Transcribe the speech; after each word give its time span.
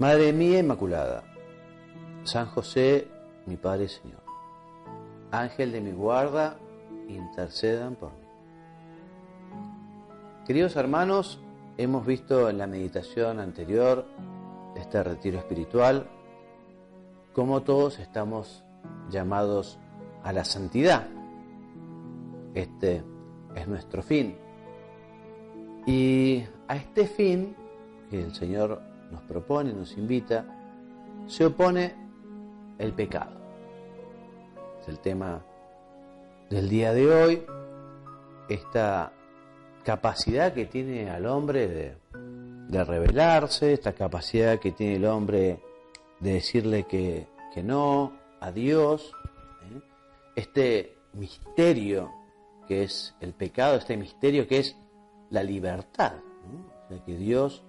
Madre 0.00 0.32
mía 0.32 0.60
Inmaculada, 0.60 1.24
San 2.24 2.46
José, 2.46 3.06
mi 3.44 3.58
Padre 3.58 3.86
Señor, 3.86 4.22
Ángel 5.30 5.72
de 5.72 5.82
mi 5.82 5.92
guarda, 5.92 6.56
intercedan 7.06 7.96
por 7.96 8.10
mí. 8.12 8.26
Queridos 10.46 10.74
hermanos, 10.76 11.38
hemos 11.76 12.06
visto 12.06 12.48
en 12.48 12.56
la 12.56 12.66
meditación 12.66 13.40
anterior 13.40 14.06
este 14.74 15.02
retiro 15.02 15.38
espiritual 15.38 16.08
cómo 17.34 17.60
todos 17.60 17.98
estamos 17.98 18.64
llamados 19.10 19.78
a 20.24 20.32
la 20.32 20.46
santidad. 20.46 21.08
Este 22.54 23.04
es 23.54 23.68
nuestro 23.68 24.02
fin. 24.02 24.34
Y 25.84 26.42
a 26.68 26.76
este 26.76 27.06
fin 27.06 27.54
el 28.10 28.34
Señor 28.34 28.88
nos 29.10 29.22
propone, 29.22 29.72
nos 29.72 29.96
invita, 29.96 30.44
se 31.26 31.46
opone 31.46 31.94
el 32.78 32.92
pecado. 32.92 33.32
Es 34.80 34.88
el 34.88 34.98
tema 34.98 35.42
del 36.48 36.68
día 36.68 36.92
de 36.92 37.12
hoy, 37.12 37.42
esta 38.48 39.12
capacidad 39.84 40.52
que 40.52 40.66
tiene 40.66 41.10
al 41.10 41.26
hombre 41.26 41.68
de, 41.68 41.96
de 42.68 42.84
rebelarse, 42.84 43.72
esta 43.72 43.92
capacidad 43.92 44.58
que 44.58 44.72
tiene 44.72 44.96
el 44.96 45.04
hombre 45.04 45.60
de 46.20 46.34
decirle 46.34 46.84
que, 46.84 47.26
no 47.62 48.12
a 48.40 48.52
Dios, 48.52 49.12
¿eh? 49.62 49.80
este 50.36 50.96
misterio 51.12 52.10
que 52.66 52.84
es 52.84 53.14
el 53.20 53.34
pecado, 53.34 53.76
este 53.76 53.96
misterio 53.96 54.46
que 54.46 54.60
es 54.60 54.76
la 55.30 55.42
libertad, 55.42 56.14
o 56.14 56.88
sea, 56.88 57.04
que 57.04 57.16
Dios 57.16 57.62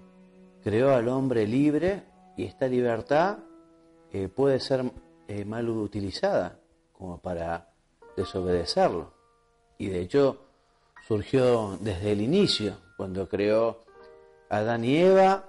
creó 0.64 0.94
al 0.94 1.08
hombre 1.08 1.48
libre 1.48 2.04
y 2.38 2.46
esta 2.46 2.68
libertad 2.68 3.40
eh, 4.12 4.28
puede 4.28 4.60
ser 4.60 4.92
eh, 5.28 5.46
mal 5.46 5.70
utilizada 5.70 6.60
como 6.94 7.20
para 7.20 7.70
desobedecerlo. 8.16 9.14
Y 9.78 9.88
de 9.88 10.02
hecho 10.02 10.38
surgió 11.08 11.78
desde 11.82 12.12
el 12.12 12.22
inicio, 12.22 12.78
cuando 12.98 13.28
creó 13.28 13.84
a 14.50 14.58
Adán 14.58 14.84
y 14.86 14.98
Eva, 14.98 15.46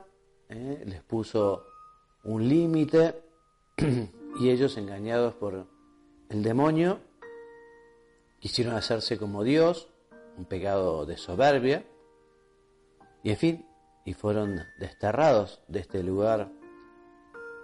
eh, 0.48 0.83
les 0.86 1.02
puso 1.02 1.66
un 2.24 2.48
límite 2.48 3.20
y 4.40 4.48
ellos 4.48 4.77
engañados 4.77 5.34
por 5.34 5.66
el 6.28 6.42
demonio 6.42 7.00
quisieron 8.40 8.74
hacerse 8.74 9.18
como 9.18 9.44
Dios, 9.44 9.88
un 10.36 10.46
pecado 10.46 11.06
de 11.06 11.16
soberbia, 11.16 11.84
y 13.22 13.30
en 13.30 13.36
fin, 13.36 13.66
y 14.05 14.14
fueron 14.14 14.61
desterrados 14.78 15.61
de 15.69 15.81
este 15.81 16.03
lugar 16.03 16.50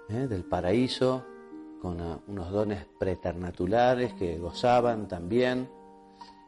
¿eh? 0.08 0.26
del 0.28 0.44
paraíso 0.44 1.24
con 1.80 2.00
uh, 2.00 2.20
unos 2.26 2.50
dones 2.50 2.86
preternaturales 2.98 4.12
que 4.14 4.38
gozaban 4.38 5.08
también 5.08 5.68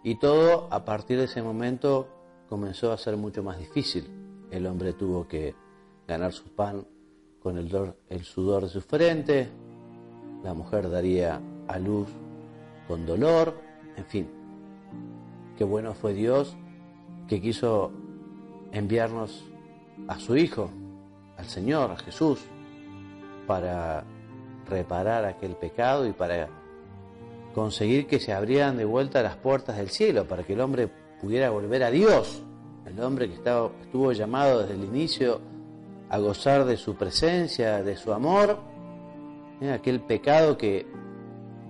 y 0.03 0.17
todo 0.17 0.69
a 0.71 0.84
partir 0.84 1.19
de 1.19 1.25
ese 1.25 1.43
momento 1.43 2.09
comenzó 2.49 2.93
a 2.93 2.99
ser 2.99 3.17
mucho 3.17 3.43
más 3.43 3.59
difícil. 3.59 4.09
El 4.50 4.67
hombre 4.67 4.93
tuvo 4.93 5.29
que 5.29 5.55
ganar 6.09 6.33
su 6.33 6.49
pan 6.49 6.87
con 7.43 7.59
el, 7.59 7.95
el 8.09 8.25
sudor 8.25 8.65
de 8.65 8.69
su 8.69 8.81
frente, 8.81 9.49
la 10.43 10.55
mujer 10.55 10.91
daría 10.91 11.41
a 11.69 11.79
luz 11.79 12.09
con 12.89 13.06
dolor, 13.06 13.55
en 13.97 14.05
fin. 14.06 14.29
Qué 15.56 15.65
bueno 15.65 15.95
fue 15.95 16.15
Dios 16.15 16.56
que 17.29 17.41
quiso 17.41 17.93
enviarnos 18.73 19.50
a 20.09 20.19
su 20.19 20.37
Hijo, 20.37 20.71
al 21.37 21.47
Señor, 21.47 21.91
a 21.91 21.97
Jesús, 21.97 22.41
para 23.47 24.05
reparar 24.69 25.25
aquel 25.25 25.56
pecado 25.56 26.06
y 26.06 26.12
para 26.12 26.49
conseguir 27.55 28.06
que 28.06 28.21
se 28.21 28.33
abrieran 28.33 28.77
de 28.77 28.84
vuelta 28.84 29.22
las 29.22 29.37
puertas 29.37 29.77
del 29.77 29.91
cielo, 29.91 30.27
para 30.27 30.44
que 30.44 30.53
el 30.53 30.61
hombre 30.61 30.88
pudiera 31.21 31.50
volver 31.50 31.83
a 31.83 31.91
Dios, 31.91 32.43
el 32.87 33.00
hombre 33.00 33.28
que 33.28 33.34
estaba, 33.34 33.71
estuvo 33.83 34.12
llamado 34.12 34.61
desde 34.61 34.75
el 34.75 34.84
inicio 34.84 35.41
a 36.09 36.19
gozar 36.19 36.65
de 36.65 36.77
su 36.77 36.97
presencia, 36.97 37.82
de 37.82 37.97
su 37.97 38.12
amor, 38.12 38.59
¿eh? 39.61 39.72
aquel 39.72 40.00
pecado 40.00 40.56
que 40.56 40.87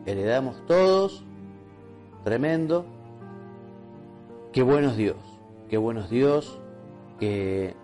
heredamos 0.07 0.65
todos, 0.67 1.25
tremendo. 2.25 2.87
Qué 4.53 4.63
bueno 4.63 4.91
es 4.91 4.97
Dios, 4.97 5.19
qué 5.69 5.77
bueno 5.77 6.01
es 6.01 6.11
Dios 6.11 6.59
que 7.19 7.75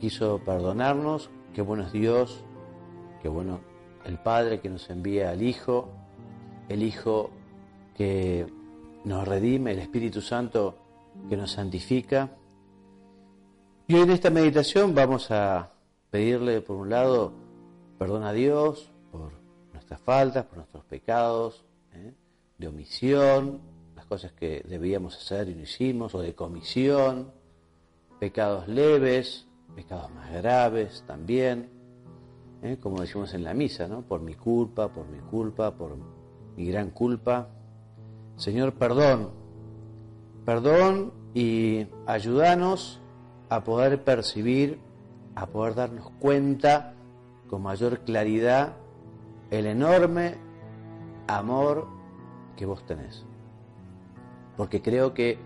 quiso 0.00 0.40
perdonarnos, 0.44 1.30
qué 1.54 1.62
bueno 1.62 1.84
es 1.84 1.92
Dios, 1.92 2.44
qué 3.22 3.28
bueno 3.28 3.60
el 4.04 4.18
Padre 4.18 4.60
que 4.60 4.68
nos 4.68 4.88
envía 4.90 5.30
al 5.30 5.42
Hijo, 5.42 5.88
el 6.68 6.82
Hijo 6.82 7.30
que 7.96 8.46
nos 9.04 9.26
redime, 9.26 9.72
el 9.72 9.78
Espíritu 9.78 10.20
Santo 10.20 10.76
que 11.28 11.36
nos 11.36 11.52
santifica. 11.52 12.30
Y 13.86 13.94
hoy 13.94 14.02
en 14.02 14.10
esta 14.10 14.30
meditación 14.30 14.94
vamos 14.94 15.30
a 15.30 15.70
pedirle, 16.10 16.60
por 16.60 16.76
un 16.76 16.90
lado, 16.90 17.32
perdón 17.98 18.24
a 18.24 18.32
Dios 18.32 18.90
por 19.10 19.32
nuestras 19.72 20.00
faltas, 20.00 20.44
por 20.46 20.58
nuestros 20.58 20.84
pecados, 20.84 21.64
¿eh? 21.94 22.12
de 22.58 22.68
omisión, 22.68 23.60
las 23.94 24.06
cosas 24.06 24.32
que 24.32 24.62
debíamos 24.68 25.16
hacer 25.16 25.48
y 25.48 25.54
no 25.54 25.62
hicimos, 25.62 26.14
o 26.14 26.20
de 26.20 26.34
comisión, 26.34 27.30
pecados 28.18 28.68
leves, 28.68 29.45
pecados 29.74 30.10
más 30.12 30.32
graves 30.32 31.04
también, 31.06 31.70
¿eh? 32.62 32.78
como 32.80 33.00
decimos 33.00 33.34
en 33.34 33.44
la 33.44 33.54
misa, 33.54 33.88
¿no? 33.88 34.02
por 34.02 34.20
mi 34.20 34.34
culpa, 34.34 34.88
por 34.88 35.06
mi 35.08 35.18
culpa, 35.18 35.74
por 35.74 35.96
mi 36.56 36.66
gran 36.66 36.90
culpa. 36.90 37.48
Señor, 38.36 38.74
perdón, 38.74 39.30
perdón 40.44 41.12
y 41.34 41.86
ayúdanos 42.06 43.00
a 43.48 43.64
poder 43.64 44.02
percibir, 44.02 44.80
a 45.34 45.46
poder 45.46 45.74
darnos 45.74 46.10
cuenta 46.18 46.94
con 47.48 47.62
mayor 47.62 48.00
claridad 48.00 48.76
el 49.50 49.66
enorme 49.66 50.36
amor 51.26 51.88
que 52.56 52.66
vos 52.66 52.84
tenés. 52.86 53.24
Porque 54.56 54.80
creo 54.80 55.12
que 55.12 55.38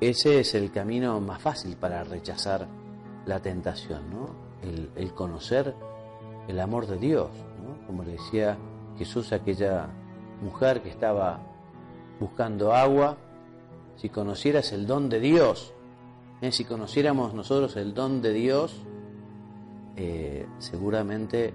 ese 0.00 0.40
es 0.40 0.54
el 0.54 0.72
camino 0.72 1.20
más 1.20 1.40
fácil 1.40 1.76
para 1.76 2.02
rechazar 2.02 2.66
la 3.26 3.40
tentación, 3.40 4.10
¿no? 4.10 4.30
El, 4.62 5.12
conocer 5.14 5.74
el 6.48 6.60
amor 6.60 6.86
de 6.86 6.98
Dios, 6.98 7.30
¿no? 7.62 7.86
Como 7.86 8.04
le 8.04 8.12
decía 8.12 8.56
Jesús 8.98 9.32
a 9.32 9.36
aquella 9.36 9.88
mujer 10.40 10.82
que 10.82 10.88
estaba 10.88 11.40
buscando 12.20 12.72
agua, 12.72 13.16
si 13.96 14.08
conocieras 14.08 14.72
el 14.72 14.86
don 14.86 15.08
de 15.08 15.20
Dios, 15.20 15.72
¿eh? 16.40 16.52
si 16.52 16.64
conociéramos 16.64 17.34
nosotros 17.34 17.76
el 17.76 17.94
don 17.94 18.22
de 18.22 18.32
Dios, 18.32 18.74
eh, 19.96 20.46
seguramente 20.58 21.52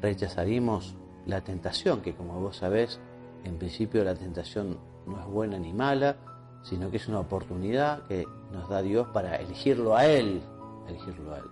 rechazaríamos 0.00 0.96
la 1.26 1.42
tentación, 1.42 2.00
que 2.00 2.14
como 2.14 2.40
vos 2.40 2.56
sabés, 2.56 3.00
en 3.44 3.58
principio 3.58 4.04
la 4.04 4.14
tentación 4.14 4.78
no 5.06 5.20
es 5.20 5.26
buena 5.26 5.58
ni 5.58 5.72
mala, 5.72 6.16
sino 6.62 6.90
que 6.90 6.98
es 6.98 7.08
una 7.08 7.20
oportunidad 7.20 8.06
que 8.06 8.26
nos 8.52 8.68
da 8.68 8.82
Dios 8.82 9.08
para 9.08 9.36
elegirlo 9.36 9.96
a 9.96 10.06
Él, 10.06 10.42
elegirlo 10.88 11.34
a 11.34 11.38
Él. 11.38 11.44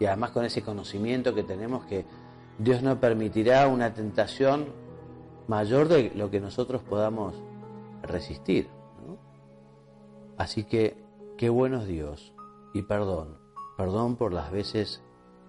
Y 0.00 0.06
además 0.06 0.30
con 0.30 0.44
ese 0.44 0.62
conocimiento 0.62 1.34
que 1.34 1.42
tenemos 1.42 1.84
que 1.86 2.04
Dios 2.58 2.82
no 2.82 3.00
permitirá 3.00 3.68
una 3.68 3.94
tentación 3.94 4.66
mayor 5.48 5.88
de 5.88 6.12
lo 6.14 6.30
que 6.30 6.40
nosotros 6.40 6.82
podamos 6.82 7.34
resistir. 8.02 8.68
Así 10.36 10.64
que 10.64 10.96
qué 11.36 11.48
bueno 11.48 11.80
es 11.80 11.86
Dios 11.86 12.32
y 12.72 12.82
perdón, 12.82 13.38
perdón 13.76 14.16
por 14.16 14.32
las 14.32 14.50
veces 14.50 15.02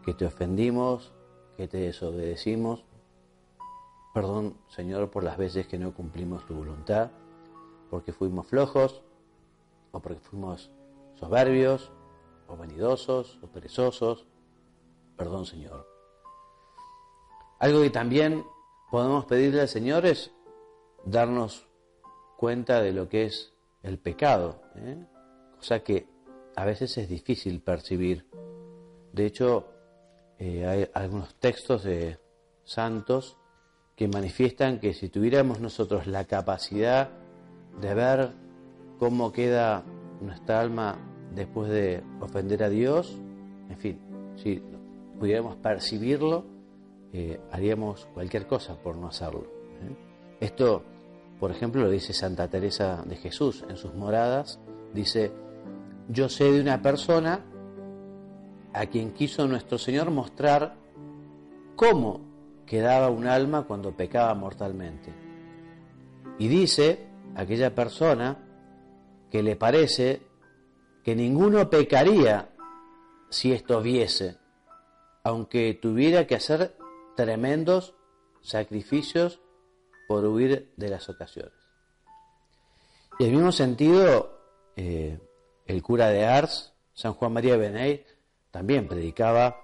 que 0.04 0.14
te 0.14 0.26
ofendimos, 0.26 1.14
que 1.58 1.68
te 1.68 1.78
desobedecimos, 1.78 2.86
perdón 4.14 4.56
Señor 4.68 5.10
por 5.10 5.24
las 5.24 5.38
veces 5.38 5.68
que 5.68 5.80
no 5.80 5.94
cumplimos 5.94 6.46
tu 6.46 6.56
voluntad, 6.56 7.12
porque 7.90 8.14
fuimos 8.14 8.48
flojos 8.48 9.02
o 9.92 10.00
porque 10.00 10.20
fuimos 10.20 10.72
soberbios 11.16 11.92
o 12.48 12.56
vanidosos 12.56 13.40
o 13.42 13.48
perezosos 13.48 14.28
perdón 15.18 15.46
Señor. 15.46 15.88
Algo 17.60 17.82
que 17.82 17.90
también 17.90 18.46
podemos 18.92 19.26
pedirle 19.26 19.62
al 19.62 19.70
Señor 19.70 20.06
es 20.06 20.32
darnos 21.06 21.68
cuenta 22.38 22.82
de 22.82 22.92
lo 22.92 23.08
que 23.08 23.26
es 23.26 23.54
el 23.84 23.98
pecado, 23.98 24.62
¿eh? 24.76 25.06
cosa 25.58 25.80
que 25.80 26.08
a 26.56 26.66
veces 26.66 26.98
es 26.98 27.08
difícil 27.08 27.62
percibir. 27.62 28.28
De 29.14 29.26
hecho, 29.26 29.68
eh, 30.38 30.66
hay 30.66 30.90
algunos 30.94 31.36
textos 31.36 31.84
de 31.84 32.20
santos 32.64 33.38
que 33.96 34.08
manifiestan 34.08 34.80
que 34.80 34.94
si 34.94 35.08
tuviéramos 35.08 35.60
nosotros 35.60 36.08
la 36.08 36.26
capacidad 36.26 37.10
de 37.80 37.94
ver 37.94 38.32
cómo 39.00 39.32
queda 39.32 39.84
nuestra 40.20 40.60
alma 40.60 40.98
después 41.36 41.70
de 41.70 42.02
ofender 42.22 42.64
a 42.64 42.70
Dios, 42.70 43.16
en 43.70 43.78
fin, 43.78 44.00
si 44.38 44.62
pudiéramos 45.20 45.56
percibirlo, 45.58 46.46
eh, 47.14 47.40
haríamos 47.52 48.08
cualquier 48.14 48.48
cosa 48.48 48.76
por 48.76 48.96
no 48.98 49.08
hacerlo. 49.08 49.44
¿eh? 49.44 49.96
Esto, 50.40 50.84
por 51.40 51.52
ejemplo, 51.52 51.82
lo 51.82 51.90
dice 51.90 52.14
Santa 52.14 52.48
Teresa 52.50 53.04
de 53.06 53.16
Jesús 53.18 53.64
en 53.70 53.78
sus 53.78 53.94
moradas, 53.94 54.60
dice, 54.94 55.32
yo 56.10 56.30
sé 56.30 56.52
de 56.52 56.62
una 56.62 56.82
persona 56.82 57.42
a 58.74 58.86
quien 58.88 59.12
quiso 59.12 59.48
nuestro 59.48 59.78
Señor 59.78 60.12
mostrar 60.12 60.76
cómo 61.76 62.22
quedaba 62.66 63.10
un 63.10 63.28
alma 63.28 63.64
cuando 63.64 63.92
pecaba 63.92 64.34
mortalmente. 64.34 65.14
Y 66.38 66.48
dice 66.48 67.08
aquella 67.36 67.74
persona 67.74 68.38
que 69.32 69.44
le 69.44 69.56
parece 69.56 70.22
que 71.06 71.16
ninguno 71.16 71.70
pecaría 71.70 72.50
si 73.30 73.54
esto 73.54 73.80
viese, 73.80 74.40
aunque 75.24 75.76
tuviera 75.76 76.26
que 76.26 76.34
hacer 76.34 76.76
tremendos 77.16 77.94
sacrificios 78.42 79.40
por 80.08 80.26
huir 80.26 80.74
de 80.76 80.90
las 80.90 81.08
ocasiones. 81.08 81.54
Y 83.20 83.26
en 83.26 83.30
el 83.30 83.36
mismo 83.36 83.52
sentido, 83.52 84.42
eh, 84.76 85.20
el 85.68 85.84
cura 85.84 86.10
de 86.10 86.26
Ars, 86.26 86.74
San 86.96 87.14
Juan 87.14 87.34
María 87.34 87.56
Benet, 87.56 88.18
también 88.50 88.88
predicaba 88.88 89.58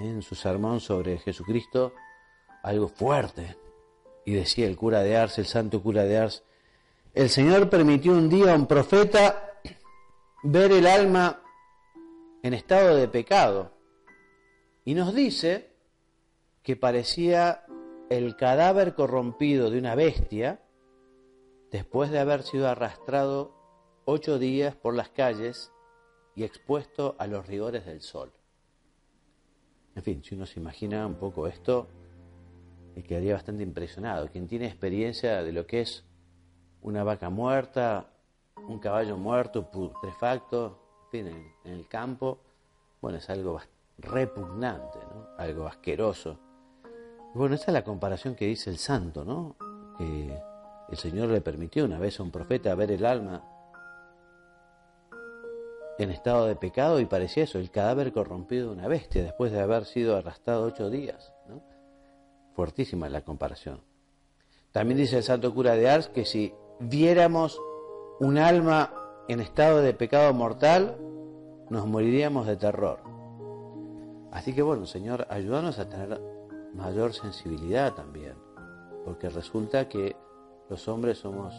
en 0.00 0.22
su 0.22 0.34
sermón 0.34 0.80
sobre 0.80 1.18
Jesucristo 1.18 1.92
algo 2.62 2.88
fuerte. 2.88 3.54
Y 4.24 4.32
decía 4.32 4.66
el 4.66 4.76
cura 4.76 5.02
de 5.02 5.14
Ars, 5.14 5.38
el 5.38 5.46
santo 5.46 5.82
cura 5.82 6.04
de 6.04 6.16
Ars, 6.16 6.42
el 7.12 7.28
Señor 7.28 7.68
permitió 7.68 8.12
un 8.12 8.30
día 8.30 8.54
a 8.54 8.56
un 8.56 8.66
profeta 8.66 9.45
ver 10.42 10.72
el 10.72 10.86
alma 10.86 11.42
en 12.42 12.54
estado 12.54 12.96
de 12.96 13.08
pecado. 13.08 13.72
Y 14.84 14.94
nos 14.94 15.14
dice 15.14 15.74
que 16.62 16.76
parecía 16.76 17.64
el 18.10 18.36
cadáver 18.36 18.94
corrompido 18.94 19.70
de 19.70 19.78
una 19.78 19.94
bestia 19.94 20.60
después 21.70 22.10
de 22.10 22.20
haber 22.20 22.42
sido 22.42 22.68
arrastrado 22.68 23.54
ocho 24.04 24.38
días 24.38 24.76
por 24.76 24.94
las 24.94 25.08
calles 25.08 25.72
y 26.34 26.44
expuesto 26.44 27.16
a 27.18 27.26
los 27.26 27.46
rigores 27.46 27.84
del 27.86 28.00
sol. 28.00 28.32
En 29.96 30.02
fin, 30.02 30.22
si 30.22 30.34
uno 30.34 30.46
se 30.46 30.60
imagina 30.60 31.06
un 31.06 31.16
poco 31.16 31.46
esto, 31.46 31.88
quedaría 33.02 33.34
bastante 33.34 33.62
impresionado. 33.62 34.28
Quien 34.28 34.46
tiene 34.46 34.66
experiencia 34.66 35.42
de 35.42 35.52
lo 35.52 35.66
que 35.66 35.80
es 35.80 36.04
una 36.82 37.02
vaca 37.02 37.30
muerta, 37.30 38.12
un 38.68 38.78
caballo 38.78 39.16
muerto, 39.16 39.70
putrefacto, 39.70 40.78
en 41.04 41.10
fin, 41.10 41.54
en, 41.64 41.72
el 41.72 41.86
campo, 41.88 42.38
bueno, 43.00 43.18
es 43.18 43.30
algo 43.30 43.60
repugnante, 43.98 44.98
¿no? 44.98 45.28
algo 45.38 45.66
asqueroso. 45.66 46.38
bueno, 47.34 47.54
esa 47.54 47.66
es 47.66 47.72
la 47.72 47.84
comparación 47.84 48.34
que 48.34 48.46
dice 48.46 48.70
el 48.70 48.78
santo, 48.78 49.24
¿no? 49.24 49.56
Que 49.96 50.38
el 50.88 50.96
Señor 50.96 51.28
le 51.28 51.40
permitió 51.40 51.84
una 51.84 51.98
vez 51.98 52.18
a 52.20 52.22
un 52.22 52.30
profeta 52.30 52.74
ver 52.74 52.92
el 52.92 53.04
alma 53.04 53.42
en 55.98 56.10
estado 56.10 56.46
de 56.46 56.56
pecado 56.56 57.00
y 57.00 57.06
parecía 57.06 57.44
eso, 57.44 57.58
el 57.58 57.70
cadáver 57.70 58.12
corrompido 58.12 58.68
de 58.68 58.74
una 58.74 58.88
bestia 58.88 59.22
después 59.22 59.50
de 59.52 59.60
haber 59.60 59.86
sido 59.86 60.16
arrastrado 60.16 60.64
ocho 60.64 60.90
días. 60.90 61.32
¿no? 61.48 61.62
Fuertísima 62.54 63.08
la 63.08 63.22
comparación. 63.22 63.80
También 64.72 64.98
dice 64.98 65.16
el 65.16 65.22
santo 65.22 65.54
cura 65.54 65.74
de 65.74 65.88
Ars 65.88 66.08
que 66.08 66.26
si 66.26 66.52
viéramos 66.80 67.58
un 68.20 68.38
alma 68.38 68.92
en 69.28 69.40
estado 69.40 69.80
de 69.82 69.92
pecado 69.92 70.32
mortal, 70.32 70.96
nos 71.68 71.86
moriríamos 71.86 72.46
de 72.46 72.56
terror. 72.56 73.00
Así 74.30 74.52
que 74.52 74.62
bueno, 74.62 74.86
Señor, 74.86 75.26
ayúdanos 75.30 75.78
a 75.78 75.88
tener 75.88 76.20
mayor 76.74 77.12
sensibilidad 77.12 77.94
también, 77.94 78.34
porque 79.04 79.28
resulta 79.28 79.88
que 79.88 80.16
los 80.68 80.86
hombres 80.88 81.18
somos 81.18 81.54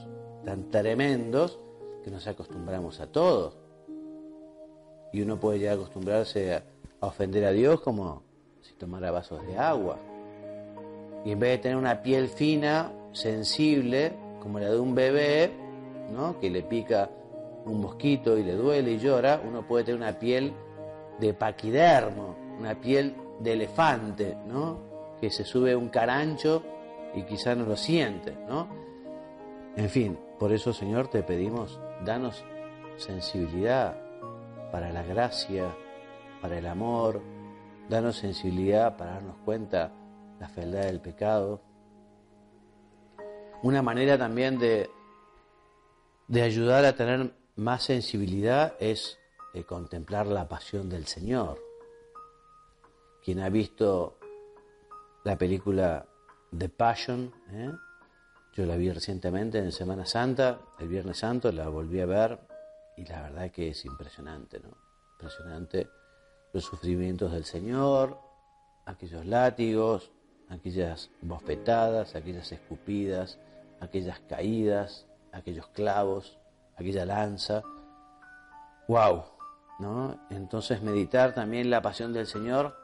tan 0.45 0.69
tremendos 0.69 1.59
que 2.04 2.12
nos 2.12 2.25
acostumbramos 2.27 3.00
a 3.00 3.07
todo. 3.07 3.53
Y 5.12 5.21
uno 5.21 5.39
puede 5.39 5.60
ya 5.60 5.74
acostumbrarse 5.74 6.56
a, 6.56 6.63
ofender 7.00 7.45
a 7.45 7.51
Dios 7.51 7.81
como 7.81 8.24
si 8.62 8.74
tomara 8.74 9.12
vasos 9.12 9.45
de 9.45 9.57
agua. 9.57 9.98
Y 11.24 11.31
en 11.31 11.39
vez 11.39 11.51
de 11.51 11.57
tener 11.60 11.77
una 11.77 12.01
piel 12.01 12.27
fina, 12.27 12.92
sensible, 13.12 14.13
como 14.42 14.60
la 14.60 14.69
de 14.69 14.80
un 14.80 14.95
bebé, 14.95 15.66
¿no? 16.12 16.39
que 16.39 16.50
le 16.50 16.63
pica 16.63 17.09
un 17.65 17.81
mosquito 17.81 18.38
y 18.38 18.44
le 18.44 18.54
duele 18.54 18.92
y 18.92 19.00
llora, 19.00 19.42
uno 19.45 19.68
puede 19.68 19.83
tener 19.86 20.00
una 20.00 20.18
piel 20.18 20.54
de 21.19 21.33
paquidermo, 21.33 22.36
una 22.59 22.75
piel 22.80 23.15
de 23.39 23.54
elefante, 23.54 24.38
¿no? 24.48 24.80
que 25.19 25.30
se 25.30 25.44
sube 25.44 25.75
un 25.75 25.89
carancho 25.89 26.63
y 27.13 27.24
quizá 27.24 27.56
no 27.56 27.65
lo 27.65 27.75
siente. 27.75 28.36
¿no? 28.48 28.68
En 29.75 29.89
fin, 29.89 30.18
por 30.39 30.51
eso 30.51 30.74
Señor 30.74 31.07
te 31.07 31.24
pedimos, 31.24 31.80
danos 32.06 32.44
sensibilidad 32.98 33.98
para 34.71 34.92
la 34.92 35.03
gracia, 35.03 35.75
para 36.42 36.57
el 36.57 36.68
amor, 36.68 37.21
danos 37.89 38.18
sensibilidad 38.18 38.98
para 38.98 39.13
darnos 39.13 39.38
cuenta 39.44 39.92
la 40.39 40.48
fealdad 40.48 40.83
del 40.83 41.00
pecado, 41.00 41.62
una 43.63 43.81
manera 43.81 44.18
también 44.18 44.60
de, 44.60 44.89
de 46.27 46.41
ayudar 46.41 46.85
a 46.85 46.95
tener 46.95 47.31
más 47.56 47.83
sensibilidad 47.83 48.75
es 48.79 49.18
eh, 49.53 49.63
contemplar 49.63 50.27
la 50.27 50.47
pasión 50.47 50.89
del 50.89 51.07
Señor. 51.07 51.59
Quien 53.24 53.39
ha 53.39 53.50
visto 53.50 54.17
la 55.24 55.38
película 55.38 56.05
The 56.57 56.69
Passion, 56.69 57.34
¿eh? 57.51 57.72
yo 58.53 58.65
la 58.65 58.75
vi 58.75 58.91
recientemente 58.91 59.57
en 59.57 59.72
Semana 59.72 60.05
Santa, 60.05 60.60
el 60.79 60.88
Viernes 60.88 61.17
Santo, 61.17 61.51
la 61.51 61.67
volví 61.69 62.00
a 62.00 62.05
ver 62.05 62.39
y 62.98 63.05
la 63.05 63.24
verdad 63.24 63.51
que 63.51 63.69
es 63.69 63.86
impresionante, 63.86 64.60
¿no? 64.60 64.69
Impresionante 65.13 65.89
los 66.53 66.63
sufrimientos 66.63 67.31
del 67.31 67.46
Señor, 67.46 68.19
aquellos 68.86 69.25
látigos, 69.25 70.12
aquellas 70.50 71.10
bofetadas, 71.22 72.15
aquellas 72.15 72.51
escupidas, 72.51 73.38
aquellas 73.79 74.19
caídas, 74.22 75.06
aquellos 75.31 75.67
clavos, 75.67 76.38
aquella 76.75 77.05
lanza. 77.05 77.62
¡Wow! 78.88 79.24
¿No? 79.79 80.19
Entonces 80.29 80.81
meditar 80.81 81.34
también 81.34 81.69
la 81.69 81.81
pasión 81.81 82.13
del 82.13 82.25
Señor 82.25 82.75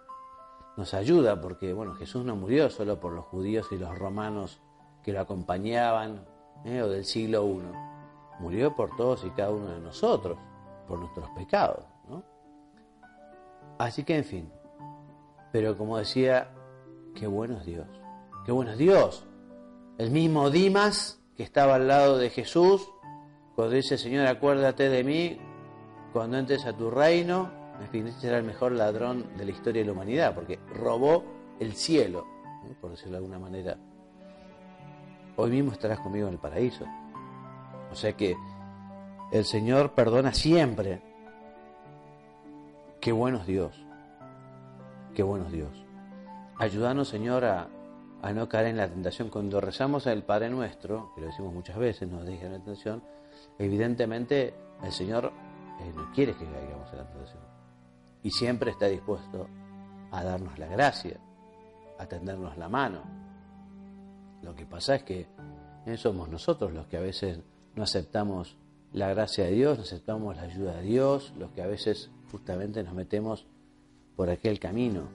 nos 0.77 0.93
ayuda 0.93 1.39
porque 1.39 1.73
bueno, 1.73 1.93
Jesús 1.95 2.23
no 2.25 2.35
murió 2.35 2.69
solo 2.69 2.99
por 2.99 3.13
los 3.13 3.25
judíos 3.25 3.67
y 3.71 3.77
los 3.77 3.97
romanos 3.97 4.59
que 5.03 5.11
lo 5.11 5.21
acompañaban 5.21 6.25
¿eh? 6.65 6.81
o 6.81 6.89
del 6.89 7.05
siglo 7.05 7.45
I. 7.47 7.61
Murió 8.39 8.75
por 8.75 8.95
todos 8.95 9.23
y 9.25 9.29
cada 9.31 9.51
uno 9.51 9.67
de 9.67 9.79
nosotros, 9.79 10.37
por 10.87 10.99
nuestros 10.99 11.29
pecados. 11.31 11.85
Así 13.77 14.03
que 14.03 14.17
en 14.17 14.23
fin, 14.23 14.51
pero 15.51 15.77
como 15.77 15.97
decía, 15.97 16.49
qué 17.15 17.27
bueno 17.27 17.57
es 17.57 17.65
Dios, 17.65 17.87
qué 18.45 18.51
bueno 18.51 18.71
es 18.71 18.77
Dios, 18.77 19.25
el 19.97 20.11
mismo 20.11 20.49
Dimas 20.49 21.19
que 21.35 21.43
estaba 21.43 21.75
al 21.75 21.87
lado 21.87 22.17
de 22.17 22.29
Jesús, 22.29 22.89
cuando 23.55 23.75
dice, 23.75 23.97
Señor, 23.97 24.27
acuérdate 24.27 24.89
de 24.89 25.03
mí 25.03 25.37
cuando 26.11 26.37
entres 26.37 26.65
a 26.65 26.73
tu 26.73 26.89
reino. 26.89 27.51
En 27.81 27.87
fin, 27.89 28.07
este 28.07 28.27
era 28.27 28.37
el 28.37 28.43
mejor 28.43 28.71
ladrón 28.71 29.35
de 29.37 29.45
la 29.45 29.51
historia 29.51 29.81
de 29.81 29.87
la 29.87 29.93
humanidad, 29.93 30.35
porque 30.35 30.59
robó 30.75 31.23
el 31.59 31.73
cielo, 31.73 32.25
por 32.81 32.91
decirlo 32.91 33.13
de 33.13 33.17
alguna 33.17 33.39
manera. 33.39 33.77
Hoy 35.35 35.49
mismo 35.49 35.71
estarás 35.71 35.99
conmigo 35.99 36.27
en 36.27 36.33
el 36.33 36.39
paraíso. 36.39 36.85
O 37.91 37.95
sea 37.95 38.13
que 38.13 38.35
el 39.31 39.45
Señor 39.45 39.93
perdona 39.93 40.33
siempre. 40.33 41.01
Qué 42.99 43.11
bueno 43.11 43.39
es 43.39 43.47
Dios. 43.47 43.85
Qué 45.15 45.23
bueno 45.23 45.45
es 45.45 45.51
Dios. 45.51 45.85
Ayúdanos, 46.57 47.07
Señor, 47.07 47.45
a 47.45 47.67
a 48.23 48.31
no 48.31 48.47
caer 48.47 48.67
en 48.67 48.77
la 48.77 48.87
tentación. 48.87 49.29
Cuando 49.29 49.59
rezamos 49.59 50.07
al 50.07 50.23
Padre 50.23 50.49
Nuestro, 50.49 51.11
que 51.13 51.21
lo 51.21 51.27
decimos 51.27 51.53
muchas 51.53 51.77
veces, 51.77 52.09
nos 52.09 52.25
deja 52.25 52.45
en 52.45 52.53
la 52.53 52.57
tentación, 52.59 53.03
evidentemente 53.59 54.53
el 54.81 54.91
Señor 54.93 55.31
eh, 55.81 55.91
no 55.93 56.09
quiere 56.13 56.33
que 56.33 56.45
caigamos 56.45 56.89
en 56.93 56.99
la 56.99 57.09
tentación. 57.09 57.43
Y 58.23 58.31
siempre 58.31 58.71
está 58.71 58.87
dispuesto 58.87 59.47
a 60.09 60.23
darnos 60.23 60.57
la 60.57 60.67
gracia, 60.67 61.19
a 61.99 62.05
tendernos 62.05 62.57
la 62.57 62.69
mano. 62.69 63.01
Lo 64.41 64.55
que 64.55 64.65
pasa 64.65 64.95
es 64.95 65.03
que 65.03 65.27
eh, 65.85 65.97
somos 65.97 66.29
nosotros 66.29 66.71
los 66.71 66.87
que 66.87 66.95
a 66.95 67.01
veces 67.01 67.41
no 67.75 67.83
aceptamos 67.83 68.55
la 68.93 69.09
gracia 69.09 69.43
de 69.43 69.51
Dios, 69.51 69.77
no 69.77 69.83
aceptamos 69.83 70.37
la 70.37 70.43
ayuda 70.43 70.77
de 70.77 70.83
Dios, 70.83 71.33
los 71.37 71.51
que 71.51 71.61
a 71.61 71.67
veces 71.67 72.09
justamente 72.31 72.83
nos 72.83 72.93
metemos 72.93 73.45
por 74.15 74.29
aquel 74.29 74.59
camino. 74.61 75.09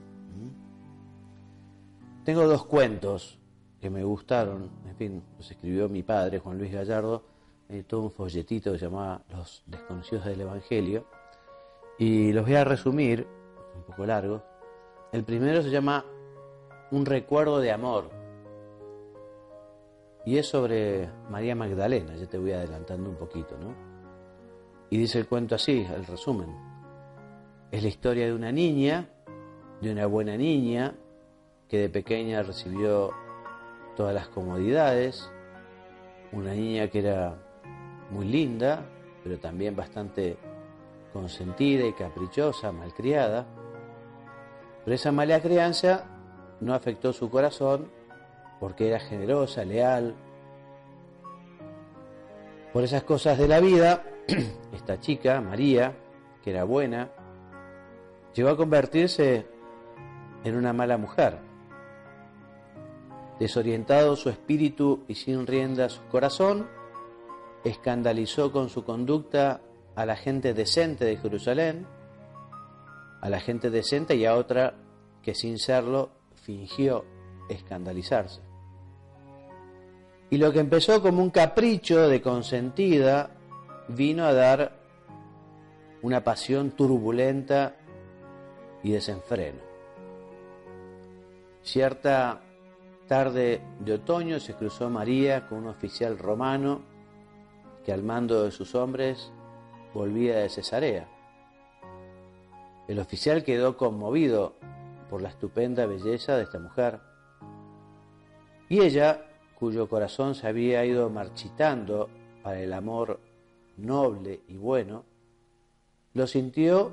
Tengo 2.29 2.47
dos 2.47 2.63
cuentos 2.63 3.39
que 3.81 3.89
me 3.89 4.03
gustaron, 4.03 4.69
en 4.85 4.95
fin, 4.95 5.23
los 5.35 5.49
escribió 5.49 5.89
mi 5.89 6.03
padre, 6.03 6.37
Juan 6.37 6.59
Luis 6.59 6.71
Gallardo, 6.71 7.23
en 7.67 7.83
todo 7.85 8.01
un 8.01 8.11
folletito 8.11 8.71
que 8.71 8.77
se 8.77 8.85
llamaba 8.85 9.23
Los 9.31 9.63
desconocidos 9.65 10.25
del 10.25 10.41
Evangelio, 10.41 11.07
y 11.97 12.31
los 12.31 12.45
voy 12.45 12.53
a 12.53 12.63
resumir, 12.63 13.25
un 13.75 13.81
poco 13.81 14.05
largo. 14.05 14.43
El 15.11 15.23
primero 15.23 15.63
se 15.63 15.71
llama 15.71 16.05
Un 16.91 17.03
recuerdo 17.07 17.59
de 17.59 17.71
amor, 17.71 18.11
y 20.23 20.37
es 20.37 20.45
sobre 20.45 21.09
María 21.31 21.55
Magdalena, 21.55 22.15
ya 22.15 22.27
te 22.27 22.37
voy 22.37 22.51
adelantando 22.51 23.09
un 23.09 23.15
poquito, 23.15 23.57
¿no? 23.57 23.73
Y 24.91 24.99
dice 24.99 25.17
el 25.17 25.27
cuento 25.27 25.55
así, 25.55 25.83
el 25.95 26.05
resumen. 26.05 26.55
Es 27.71 27.81
la 27.81 27.89
historia 27.89 28.27
de 28.27 28.33
una 28.35 28.51
niña, 28.51 29.09
de 29.81 29.91
una 29.91 30.05
buena 30.05 30.37
niña, 30.37 30.93
que 31.69 31.77
de 31.77 31.89
pequeña 31.89 32.41
recibió 32.41 33.11
todas 33.95 34.13
las 34.13 34.27
comodidades, 34.27 35.29
una 36.31 36.53
niña 36.53 36.87
que 36.89 36.99
era 36.99 37.35
muy 38.09 38.25
linda, 38.25 38.85
pero 39.23 39.39
también 39.39 39.75
bastante 39.75 40.37
consentida 41.13 41.85
y 41.85 41.93
caprichosa, 41.93 42.71
malcriada. 42.71 43.45
Pero 44.83 44.95
esa 44.95 45.11
mala 45.11 45.39
crianza 45.41 46.05
no 46.59 46.73
afectó 46.73 47.13
su 47.13 47.29
corazón 47.29 47.91
porque 48.59 48.87
era 48.87 48.99
generosa, 48.99 49.63
leal. 49.63 50.15
Por 52.73 52.83
esas 52.83 53.03
cosas 53.03 53.37
de 53.37 53.47
la 53.47 53.59
vida, 53.59 54.03
esta 54.73 54.99
chica, 54.99 55.39
María, 55.41 55.93
que 56.43 56.51
era 56.51 56.63
buena, 56.63 57.09
llegó 58.33 58.49
a 58.49 58.57
convertirse 58.57 59.45
en 60.43 60.55
una 60.55 60.73
mala 60.73 60.97
mujer. 60.97 61.48
Desorientado 63.39 64.15
su 64.15 64.29
espíritu 64.29 65.05
y 65.07 65.15
sin 65.15 65.47
rienda 65.47 65.89
su 65.89 66.01
corazón, 66.07 66.67
escandalizó 67.63 68.51
con 68.51 68.69
su 68.69 68.83
conducta 68.83 69.61
a 69.95 70.05
la 70.05 70.15
gente 70.15 70.53
decente 70.53 71.05
de 71.05 71.17
Jerusalén, 71.17 71.87
a 73.21 73.29
la 73.29 73.39
gente 73.39 73.69
decente 73.69 74.15
y 74.15 74.25
a 74.25 74.35
otra 74.35 74.75
que 75.21 75.35
sin 75.35 75.57
serlo 75.57 76.09
fingió 76.35 77.05
escandalizarse. 77.49 78.41
Y 80.29 80.37
lo 80.37 80.51
que 80.51 80.59
empezó 80.59 81.01
como 81.01 81.23
un 81.23 81.31
capricho 81.31 82.07
de 82.07 82.21
consentida 82.21 83.31
vino 83.87 84.25
a 84.25 84.33
dar 84.33 84.79
una 86.01 86.23
pasión 86.23 86.71
turbulenta 86.71 87.75
y 88.83 88.91
desenfreno. 88.91 89.59
Cierta 91.63 92.41
tarde 93.09 93.59
de 93.79 93.93
otoño 93.93 94.39
se 94.39 94.53
cruzó 94.53 94.87
María 94.87 95.47
con 95.47 95.57
un 95.57 95.67
oficial 95.67 96.19
romano 96.19 96.81
que 97.83 97.91
al 97.91 98.03
mando 98.03 98.43
de 98.43 98.51
sus 98.51 98.75
hombres 98.75 99.31
volvía 99.95 100.37
de 100.37 100.49
Cesarea. 100.49 101.07
El 102.87 102.99
oficial 102.99 103.43
quedó 103.43 103.77
conmovido 103.77 104.53
por 105.09 105.23
la 105.23 105.29
estupenda 105.29 105.87
belleza 105.87 106.37
de 106.37 106.43
esta 106.43 106.59
mujer. 106.59 106.99
Y 108.69 108.81
ella, 108.81 109.25
cuyo 109.57 109.89
corazón 109.89 110.35
se 110.35 110.47
había 110.47 110.85
ido 110.85 111.09
marchitando 111.09 112.09
para 112.43 112.59
el 112.59 112.71
amor 112.73 113.19
noble 113.77 114.41
y 114.47 114.55
bueno, 114.57 115.03
lo 116.13 116.27
sintió 116.27 116.91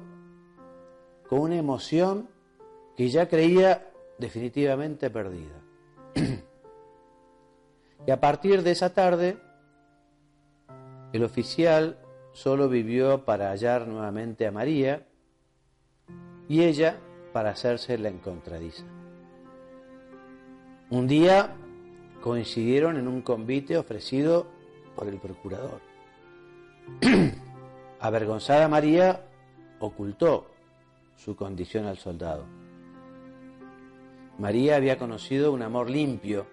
con 1.29 1.41
una 1.41 1.57
emoción 1.57 2.31
que 2.97 3.11
ya 3.11 3.29
creía 3.29 3.91
definitivamente 4.19 5.11
perdida. 5.11 5.66
Y 8.07 8.11
a 8.11 8.21
partir 8.21 8.63
de 8.63 8.71
esa 8.71 8.95
tarde, 8.95 9.37
el 11.13 11.25
oficial 11.25 11.99
solo 12.33 12.69
vivió 12.69 13.25
para 13.25 13.51
hallar 13.51 13.89
nuevamente 13.89 14.47
a 14.47 14.53
María 14.53 15.07
y 16.49 16.63
ella 16.63 16.99
para 17.33 17.51
hacerse 17.51 17.99
la 17.99 18.09
encontradiza. 18.09 18.85
Un 20.91 21.09
día 21.09 21.57
coincidieron 22.23 22.97
en 22.97 23.09
un 23.09 23.23
convite 23.23 23.77
ofrecido 23.77 24.47
por 24.95 25.09
el 25.09 25.19
procurador. 25.19 25.81
Avergonzada 28.01 28.69
María 28.69 29.27
ocultó 29.81 30.47
su 31.17 31.35
condición 31.35 31.87
al 31.87 31.97
soldado. 31.97 32.45
María 34.39 34.77
había 34.77 34.97
conocido 34.97 35.53
un 35.53 35.63
amor 35.63 35.91
limpio 35.91 36.47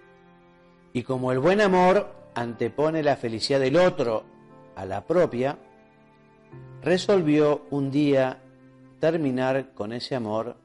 y 0.93 1.03
como 1.03 1.31
el 1.31 1.39
buen 1.39 1.59
amor 1.59 2.07
antepone 2.35 3.03
la 3.03 3.15
felicidad 3.15 3.59
del 3.59 3.77
otro 3.77 4.23
a 4.75 4.85
la 4.85 5.05
propia, 5.05 5.57
resolvió 6.81 7.65
un 7.71 7.91
día 7.91 8.41
terminar 8.99 9.73
con 9.73 9.91
ese 9.91 10.15
amor 10.15 10.55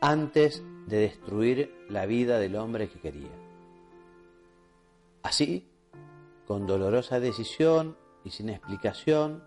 antes 0.00 0.62
de 0.86 0.98
destruir 0.98 1.74
la 1.88 2.06
vida 2.06 2.38
del 2.38 2.56
hombre 2.56 2.88
que 2.88 3.00
quería. 3.00 3.30
Así, 5.22 5.68
con 6.46 6.66
dolorosa 6.66 7.18
decisión 7.18 7.96
y 8.24 8.30
sin 8.30 8.50
explicación, 8.50 9.42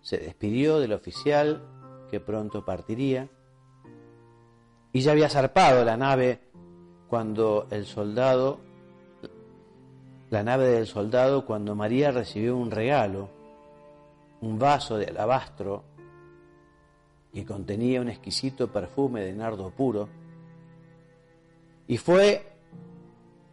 se 0.00 0.18
despidió 0.18 0.78
del 0.80 0.92
oficial 0.92 1.62
que 2.10 2.20
pronto 2.20 2.64
partiría 2.64 3.28
y 4.92 5.00
ya 5.00 5.12
había 5.12 5.28
zarpado 5.28 5.84
la 5.84 5.96
nave 5.96 6.40
cuando 7.08 7.66
el 7.70 7.86
soldado, 7.86 8.60
la 10.30 10.42
nave 10.42 10.68
del 10.68 10.86
soldado, 10.86 11.44
cuando 11.44 11.74
María 11.74 12.10
recibió 12.10 12.56
un 12.56 12.70
regalo, 12.70 13.28
un 14.40 14.58
vaso 14.58 14.96
de 14.96 15.06
alabastro 15.06 15.84
que 17.32 17.44
contenía 17.44 18.00
un 18.00 18.08
exquisito 18.08 18.70
perfume 18.72 19.22
de 19.22 19.32
nardo 19.32 19.70
puro, 19.70 20.08
y 21.86 21.96
fue 21.96 22.46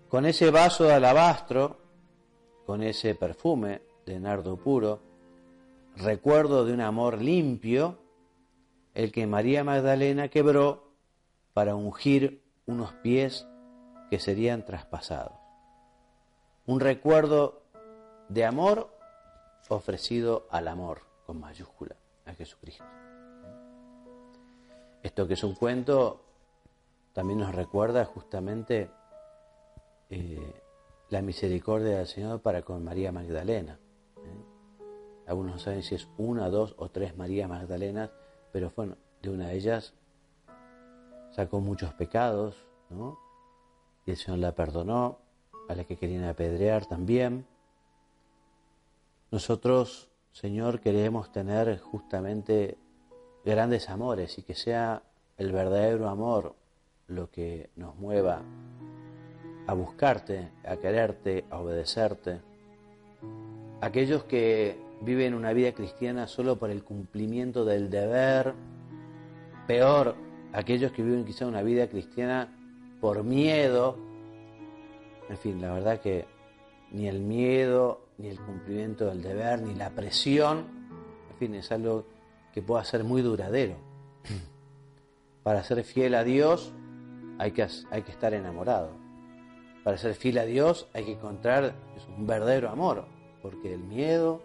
con 0.10 0.26
ese 0.26 0.52
vaso 0.52 0.84
de 0.84 0.94
alabastro, 0.94 1.78
con 2.66 2.84
ese 2.84 3.16
perfume 3.16 3.82
de 4.06 4.20
nardo 4.20 4.58
puro, 4.58 5.00
recuerdo 5.96 6.66
de 6.66 6.74
un 6.74 6.82
amor 6.82 7.22
limpio, 7.22 8.00
el 8.94 9.12
que 9.12 9.28
María 9.28 9.64
Magdalena 9.64 10.30
quebró 10.30 10.92
para 11.54 11.76
ungir 11.76 12.44
unos 12.66 12.94
pies 12.96 13.48
que 14.10 14.20
serían 14.20 14.66
traspasados. 14.66 15.45
Un 16.68 16.80
recuerdo 16.80 17.62
de 18.28 18.44
amor 18.44 18.90
ofrecido 19.70 20.48
al 20.50 20.68
amor, 20.68 21.02
con 21.26 21.40
mayúscula, 21.40 21.96
a 22.26 22.34
Jesucristo. 22.34 22.84
Esto 25.04 25.28
que 25.28 25.36
es 25.36 25.44
un 25.44 25.54
cuento 25.54 26.22
también 27.14 27.40
nos 27.40 27.54
recuerda 27.54 28.04
justamente 28.06 28.90
eh, 30.10 30.62
la 31.10 31.22
misericordia 31.22 31.98
del 31.98 32.08
Señor 32.08 32.42
para 32.42 32.64
con 32.64 32.84
María 32.84 33.12
Magdalena. 33.12 33.80
¿eh? 34.18 35.26
Algunos 35.28 35.54
no 35.54 35.60
saben 35.60 35.84
si 35.84 35.94
es 35.94 36.08
una, 36.18 36.50
dos 36.50 36.74
o 36.80 36.90
tres 36.90 37.16
María 37.16 37.48
Magdalenas, 37.48 38.10
pero 38.52 38.72
bueno, 38.76 38.98
de 39.22 39.30
una 39.30 39.50
de 39.50 39.56
ellas 39.56 39.94
sacó 41.30 41.60
muchos 41.60 41.94
pecados, 41.94 42.66
¿no? 42.90 43.20
Y 44.08 44.12
el 44.12 44.18
Señor 44.18 44.40
la 44.40 44.54
perdonó, 44.54 45.20
a 45.68 45.76
la 45.76 45.84
que 45.84 45.96
querían 45.96 46.26
apedrear 46.26 46.86
también. 46.86 47.46
Nosotros, 49.32 50.10
Señor, 50.32 50.80
queremos 50.80 51.32
tener 51.32 51.80
justamente 51.80 52.78
grandes 53.44 53.90
amores 53.90 54.38
y 54.38 54.44
que 54.44 54.56
sea 54.56 55.04
el 55.38 55.52
verdadero 55.52 56.10
amor 56.10 56.56
lo 57.08 57.30
que 57.30 57.70
nos 57.76 57.96
mueva 57.96 58.42
a 59.68 59.74
buscarte, 59.74 60.52
a 60.64 60.78
quererte, 60.78 61.46
a 61.50 61.60
obedecerte. 61.60 62.42
Aquellos 63.82 64.24
que 64.24 64.78
viven 65.02 65.34
una 65.34 65.54
vida 65.54 65.74
cristiana 65.74 66.28
solo 66.28 66.58
por 66.58 66.70
el 66.70 66.84
cumplimiento 66.84 67.66
del 67.66 67.90
deber, 67.90 68.54
peor 69.68 70.16
aquellos 70.54 70.92
que 70.92 71.04
viven 71.04 71.26
quizá 71.26 71.46
una 71.46 71.62
vida 71.62 71.88
cristiana 71.88 72.50
por 73.02 73.24
miedo. 73.24 73.98
En 75.30 75.38
fin, 75.38 75.62
la 75.62 75.74
verdad 75.74 76.00
que 76.00 76.26
ni 76.92 77.08
el 77.08 77.20
miedo, 77.20 78.02
ni 78.18 78.28
el 78.28 78.40
cumplimiento 78.40 79.06
del 79.06 79.22
deber, 79.22 79.62
ni 79.62 79.74
la 79.74 79.90
presión, 79.90 80.66
en 81.32 81.38
fin, 81.38 81.56
es 81.56 81.72
algo 81.72 82.06
que 82.54 82.62
pueda 82.62 82.84
ser 82.84 83.04
muy 83.04 83.22
duradero. 83.22 83.76
para 85.44 85.64
ser 85.64 85.84
fiel 85.84 86.16
a 86.16 86.24
Dios 86.24 86.74
hay 87.38 87.52
que, 87.52 87.68
hay 87.92 88.02
que 88.04 88.12
estar 88.12 88.34
enamorado. 88.34 88.92
Para 89.84 89.98
ser 89.98 90.16
fiel 90.16 90.38
a 90.38 90.46
Dios 90.46 90.88
hay 90.94 91.06
que 91.06 91.12
encontrar 91.14 91.76
un 92.18 92.26
verdadero 92.26 92.70
amor, 92.70 93.06
porque 93.42 93.74
el 93.74 93.84
miedo, 93.84 94.42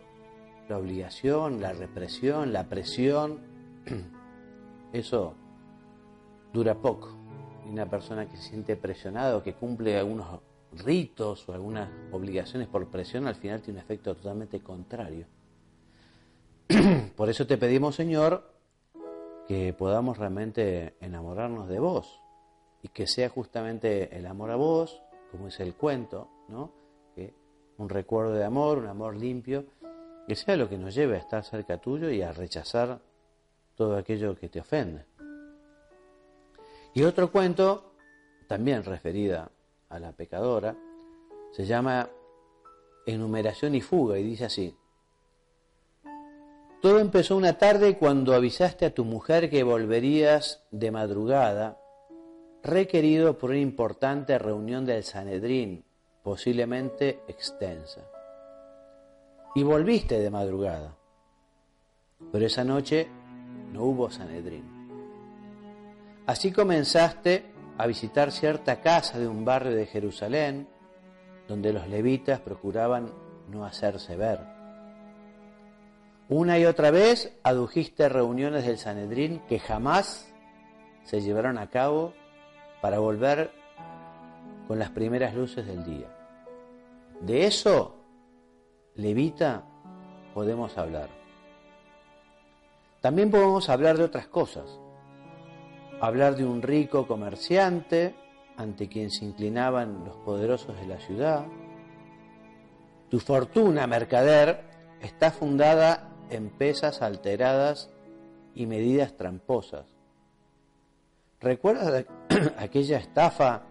la 0.68 0.78
obligación, 0.78 1.60
la 1.60 1.72
represión, 1.72 2.52
la 2.52 2.68
presión, 2.68 3.38
eso 4.92 5.34
dura 6.52 6.74
poco. 6.74 7.16
Y 7.66 7.70
una 7.70 7.88
persona 7.88 8.26
que 8.28 8.36
se 8.36 8.48
siente 8.48 8.76
presionada 8.76 9.36
o 9.36 9.42
que 9.42 9.54
cumple 9.54 9.98
algunos 9.98 10.40
ritos 10.72 11.48
o 11.48 11.52
algunas 11.52 11.90
obligaciones 12.12 12.68
por 12.68 12.88
presión, 12.88 13.26
al 13.26 13.34
final 13.34 13.60
tiene 13.60 13.78
un 13.78 13.84
efecto 13.84 14.14
totalmente 14.14 14.60
contrario. 14.60 15.26
Por 17.16 17.28
eso 17.28 17.46
te 17.46 17.58
pedimos, 17.58 17.96
Señor, 17.96 18.44
que 19.48 19.72
podamos 19.72 20.18
realmente 20.18 20.94
enamorarnos 21.00 21.68
de 21.68 21.80
vos 21.80 22.20
y 22.82 22.88
que 22.88 23.06
sea 23.06 23.28
justamente 23.28 24.16
el 24.16 24.26
amor 24.26 24.50
a 24.50 24.56
vos, 24.56 25.02
como 25.32 25.48
es 25.48 25.58
el 25.60 25.74
cuento, 25.74 26.28
¿no? 26.48 26.70
Que 27.14 27.34
un 27.78 27.88
recuerdo 27.88 28.32
de 28.32 28.44
amor, 28.44 28.78
un 28.78 28.86
amor 28.86 29.16
limpio, 29.16 29.64
que 30.26 30.36
sea 30.36 30.56
lo 30.56 30.68
que 30.68 30.78
nos 30.78 30.94
lleve 30.94 31.16
a 31.16 31.18
estar 31.18 31.44
cerca 31.44 31.78
tuyo 31.78 32.10
y 32.10 32.22
a 32.22 32.32
rechazar 32.32 33.00
todo 33.74 33.96
aquello 33.96 34.36
que 34.36 34.48
te 34.48 34.60
ofende. 34.60 35.04
Y 36.94 37.02
otro 37.02 37.30
cuento, 37.30 37.94
también 38.46 38.84
referida 38.84 39.50
a 39.90 39.98
la 39.98 40.12
pecadora, 40.12 40.74
se 41.52 41.66
llama 41.66 42.08
Enumeración 43.06 43.74
y 43.74 43.80
Fuga 43.80 44.18
y 44.18 44.22
dice 44.22 44.46
así, 44.46 44.74
todo 46.80 46.98
empezó 46.98 47.36
una 47.36 47.58
tarde 47.58 47.98
cuando 47.98 48.32
avisaste 48.32 48.86
a 48.86 48.94
tu 48.94 49.04
mujer 49.04 49.50
que 49.50 49.62
volverías 49.62 50.64
de 50.70 50.90
madrugada, 50.90 51.78
requerido 52.62 53.36
por 53.36 53.50
una 53.50 53.58
importante 53.58 54.38
reunión 54.38 54.86
del 54.86 55.04
Sanedrín, 55.04 55.84
posiblemente 56.22 57.20
extensa. 57.28 58.00
Y 59.54 59.62
volviste 59.62 60.20
de 60.20 60.30
madrugada. 60.30 60.96
Pero 62.32 62.46
esa 62.46 62.64
noche 62.64 63.08
no 63.72 63.84
hubo 63.84 64.10
Sanedrín. 64.10 64.64
Así 66.24 66.50
comenzaste 66.50 67.49
a 67.80 67.86
visitar 67.86 68.30
cierta 68.32 68.80
casa 68.80 69.18
de 69.18 69.28
un 69.28 69.44
barrio 69.44 69.74
de 69.74 69.86
Jerusalén, 69.86 70.68
donde 71.48 71.72
los 71.72 71.88
levitas 71.88 72.40
procuraban 72.40 73.12
no 73.48 73.64
hacerse 73.64 74.16
ver 74.16 74.60
una 76.30 76.60
y 76.60 76.64
otra 76.64 76.92
vez 76.92 77.36
adujiste 77.42 78.08
reuniones 78.08 78.64
del 78.64 78.78
Sanedrín 78.78 79.40
que 79.48 79.58
jamás 79.58 80.32
se 81.02 81.20
llevaron 81.22 81.58
a 81.58 81.70
cabo 81.70 82.14
para 82.80 83.00
volver 83.00 83.50
con 84.68 84.78
las 84.78 84.90
primeras 84.90 85.34
luces 85.34 85.66
del 85.66 85.84
día. 85.84 86.06
De 87.20 87.46
eso, 87.46 87.96
levita, 88.94 89.64
podemos 90.32 90.78
hablar. 90.78 91.08
También 93.00 93.32
podemos 93.32 93.68
hablar 93.68 93.98
de 93.98 94.04
otras 94.04 94.28
cosas. 94.28 94.78
Hablar 96.00 96.34
de 96.36 96.44
un 96.44 96.62
rico 96.62 97.06
comerciante 97.06 98.14
ante 98.56 98.88
quien 98.88 99.10
se 99.10 99.24
inclinaban 99.24 100.04
los 100.04 100.16
poderosos 100.16 100.76
de 100.80 100.86
la 100.86 100.98
ciudad. 100.98 101.46
Tu 103.08 103.20
fortuna, 103.20 103.86
mercader, 103.86 104.62
está 105.00 105.30
fundada 105.30 106.08
en 106.30 106.50
pesas 106.50 107.02
alteradas 107.02 107.90
y 108.54 108.66
medidas 108.66 109.16
tramposas. 109.16 109.86
¿Recuerdas 111.40 112.06
aquella 112.58 112.98
estafa 112.98 113.62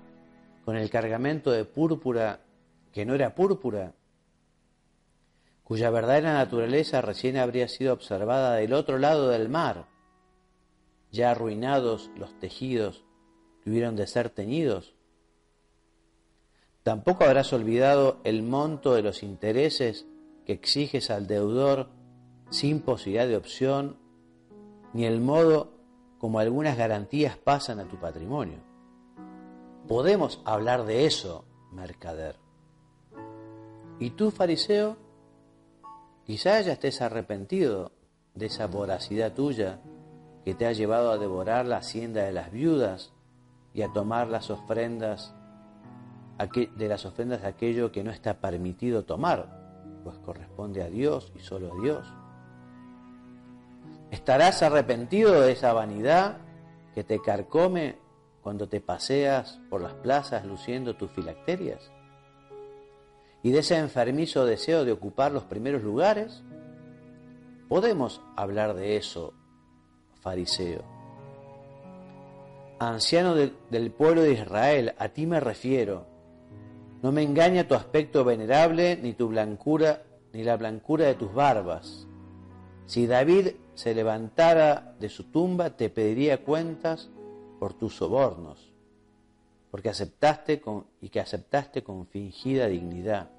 con 0.65 0.75
el 0.75 0.89
cargamento 0.89 1.51
de 1.51 1.65
púrpura 1.65 2.41
que 2.91 3.05
no 3.05 3.15
era 3.15 3.33
púrpura? 3.33 3.93
cuya 5.69 5.91
verdadera 5.91 6.33
naturaleza 6.33 6.99
recién 6.99 7.37
habría 7.37 7.67
sido 7.67 7.93
observada 7.93 8.55
del 8.55 8.73
otro 8.73 8.97
lado 8.97 9.29
del 9.29 9.49
mar, 9.49 9.85
ya 11.11 11.31
arruinados 11.31 12.11
los 12.15 12.37
tejidos 12.39 13.03
que 13.61 13.69
hubieron 13.69 13.95
de 13.95 14.07
ser 14.07 14.29
teñidos. 14.29 14.95
Tampoco 16.83 17.23
habrás 17.23 17.51
olvidado 17.53 18.19
el 18.23 18.43
monto 18.43 18.93
de 18.93 19.01
los 19.01 19.23
intereses 19.23 20.07
que 20.45 20.53
exiges 20.53 21.11
al 21.11 21.27
deudor 21.27 21.89
sin 22.49 22.81
posibilidad 22.81 23.27
de 23.27 23.37
opción, 23.37 23.97
ni 24.93 25.05
el 25.05 25.21
modo 25.21 25.73
como 26.17 26.39
algunas 26.39 26.77
garantías 26.77 27.37
pasan 27.37 27.79
a 27.79 27.87
tu 27.87 27.99
patrimonio. 27.99 28.59
Podemos 29.87 30.41
hablar 30.45 30.85
de 30.85 31.05
eso, 31.05 31.45
mercader. 31.71 32.37
¿Y 33.99 34.11
tú, 34.11 34.31
fariseo? 34.31 34.97
Quizá 36.25 36.61
ya 36.61 36.73
estés 36.73 37.01
arrepentido 37.01 37.91
de 38.35 38.45
esa 38.47 38.67
voracidad 38.67 39.33
tuya 39.33 39.81
que 40.49 40.55
te 40.55 40.65
ha 40.65 40.71
llevado 40.71 41.11
a 41.11 41.19
devorar 41.19 41.67
la 41.67 41.77
hacienda 41.77 42.23
de 42.23 42.31
las 42.31 42.51
viudas 42.51 43.13
y 43.71 43.83
a 43.83 43.93
tomar 43.93 44.29
las 44.29 44.49
ofrendas 44.49 45.35
de 46.75 46.87
las 46.87 47.05
ofrendas 47.05 47.43
de 47.43 47.49
aquello 47.49 47.91
que 47.91 48.03
no 48.03 48.09
está 48.09 48.39
permitido 48.39 49.05
tomar, 49.05 50.01
pues 50.03 50.17
corresponde 50.17 50.81
a 50.81 50.89
Dios 50.89 51.31
y 51.35 51.39
solo 51.41 51.71
a 51.71 51.83
Dios. 51.83 52.07
¿Estarás 54.09 54.63
arrepentido 54.63 55.39
de 55.39 55.51
esa 55.51 55.71
vanidad 55.71 56.39
que 56.95 57.03
te 57.03 57.21
carcome 57.21 57.99
cuando 58.41 58.67
te 58.67 58.81
paseas 58.81 59.59
por 59.69 59.81
las 59.81 59.93
plazas 59.93 60.45
luciendo 60.45 60.95
tus 60.95 61.11
filacterias? 61.11 61.91
¿Y 63.43 63.51
de 63.51 63.59
ese 63.59 63.77
enfermizo 63.77 64.47
deseo 64.47 64.83
de 64.83 64.93
ocupar 64.93 65.31
los 65.31 65.43
primeros 65.43 65.83
lugares? 65.83 66.41
Podemos 67.67 68.19
hablar 68.35 68.73
de 68.73 68.97
eso, 68.97 69.35
fariseo. 70.21 70.83
Anciano 72.79 73.35
del 73.35 73.91
pueblo 73.91 74.21
de 74.21 74.33
Israel, 74.33 74.93
a 74.97 75.09
ti 75.09 75.25
me 75.25 75.39
refiero. 75.39 76.05
No 77.01 77.11
me 77.11 77.23
engaña 77.23 77.67
tu 77.67 77.75
aspecto 77.75 78.23
venerable, 78.23 78.97
ni 79.01 79.13
tu 79.13 79.27
blancura, 79.27 80.03
ni 80.33 80.43
la 80.43 80.55
blancura 80.57 81.05
de 81.05 81.15
tus 81.15 81.33
barbas. 81.33 82.07
Si 82.85 83.05
David 83.05 83.49
se 83.73 83.93
levantara 83.93 84.95
de 84.99 85.09
su 85.09 85.25
tumba, 85.25 85.71
te 85.77 85.89
pediría 85.89 86.43
cuentas 86.43 87.09
por 87.59 87.73
tus 87.73 87.95
sobornos, 87.95 88.73
porque 89.71 89.89
aceptaste 89.89 90.59
con, 90.59 90.87
y 91.01 91.09
que 91.09 91.19
aceptaste 91.19 91.83
con 91.83 92.07
fingida 92.07 92.67
dignidad, 92.67 93.29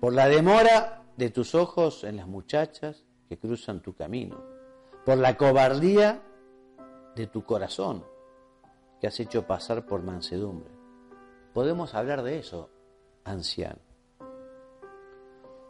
por 0.00 0.14
la 0.14 0.28
demora 0.28 1.02
de 1.16 1.30
tus 1.30 1.54
ojos 1.54 2.04
en 2.04 2.16
las 2.16 2.26
muchachas 2.26 3.04
que 3.28 3.38
cruzan 3.38 3.82
tu 3.82 3.94
camino, 3.94 4.40
por 5.04 5.18
la 5.18 5.36
cobardía 5.36 6.22
de 7.16 7.26
tu 7.26 7.44
corazón 7.44 8.04
que 9.00 9.06
has 9.06 9.18
hecho 9.18 9.46
pasar 9.46 9.86
por 9.86 10.02
mansedumbre. 10.02 10.70
Podemos 11.54 11.94
hablar 11.94 12.22
de 12.22 12.38
eso, 12.38 12.70
anciano. 13.24 13.80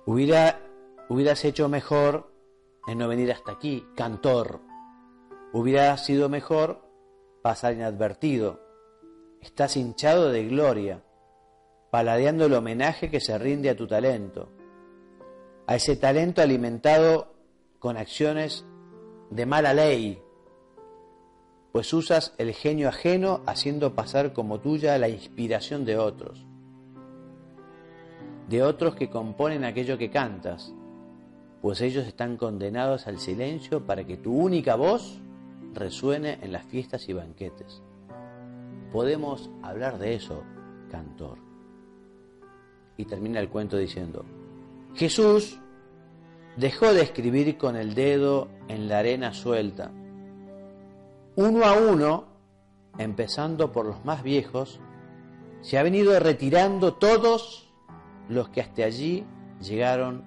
Hubiera, 0.04 0.60
hubieras 1.08 1.44
hecho 1.44 1.68
mejor 1.68 2.32
en 2.86 2.98
no 2.98 3.08
venir 3.08 3.30
hasta 3.32 3.52
aquí, 3.52 3.86
cantor. 3.94 4.60
Hubiera 5.52 5.96
sido 5.96 6.28
mejor 6.28 6.82
pasar 7.42 7.74
inadvertido. 7.74 8.60
Estás 9.40 9.76
hinchado 9.76 10.30
de 10.30 10.46
gloria, 10.46 11.02
paladeando 11.90 12.46
el 12.46 12.54
homenaje 12.54 13.10
que 13.10 13.20
se 13.20 13.38
rinde 13.38 13.70
a 13.70 13.76
tu 13.76 13.86
talento, 13.86 14.50
a 15.66 15.76
ese 15.76 15.96
talento 15.96 16.42
alimentado 16.42 17.32
con 17.78 17.96
acciones 17.96 18.66
de 19.30 19.46
mala 19.46 19.72
ley, 19.72 20.20
pues 21.72 21.92
usas 21.92 22.34
el 22.38 22.52
genio 22.52 22.88
ajeno 22.88 23.42
haciendo 23.46 23.94
pasar 23.94 24.32
como 24.32 24.58
tuya 24.60 24.98
la 24.98 25.08
inspiración 25.08 25.84
de 25.84 25.98
otros, 25.98 26.44
de 28.48 28.62
otros 28.62 28.96
que 28.96 29.08
componen 29.08 29.64
aquello 29.64 29.96
que 29.96 30.10
cantas, 30.10 30.74
pues 31.62 31.80
ellos 31.80 32.06
están 32.06 32.36
condenados 32.36 33.06
al 33.06 33.18
silencio 33.18 33.86
para 33.86 34.04
que 34.04 34.16
tu 34.16 34.34
única 34.34 34.74
voz 34.74 35.20
resuene 35.74 36.38
en 36.42 36.52
las 36.52 36.64
fiestas 36.64 37.08
y 37.08 37.12
banquetes. 37.12 37.82
Podemos 38.92 39.50
hablar 39.62 39.98
de 39.98 40.14
eso, 40.14 40.42
cantor. 40.90 41.38
Y 42.96 43.04
termina 43.04 43.38
el 43.38 43.48
cuento 43.48 43.76
diciendo, 43.76 44.24
Jesús 44.94 45.60
dejó 46.60 46.92
de 46.92 47.02
escribir 47.02 47.56
con 47.56 47.74
el 47.74 47.94
dedo 47.94 48.48
en 48.68 48.88
la 48.88 48.98
arena 48.98 49.32
suelta. 49.32 49.90
Uno 51.36 51.64
a 51.64 51.72
uno, 51.72 52.24
empezando 52.98 53.72
por 53.72 53.86
los 53.86 54.04
más 54.04 54.22
viejos, 54.22 54.78
se 55.62 55.78
ha 55.78 55.82
venido 55.82 56.18
retirando 56.20 56.94
todos 56.94 57.72
los 58.28 58.50
que 58.50 58.60
hasta 58.60 58.84
allí 58.84 59.24
llegaron 59.60 60.22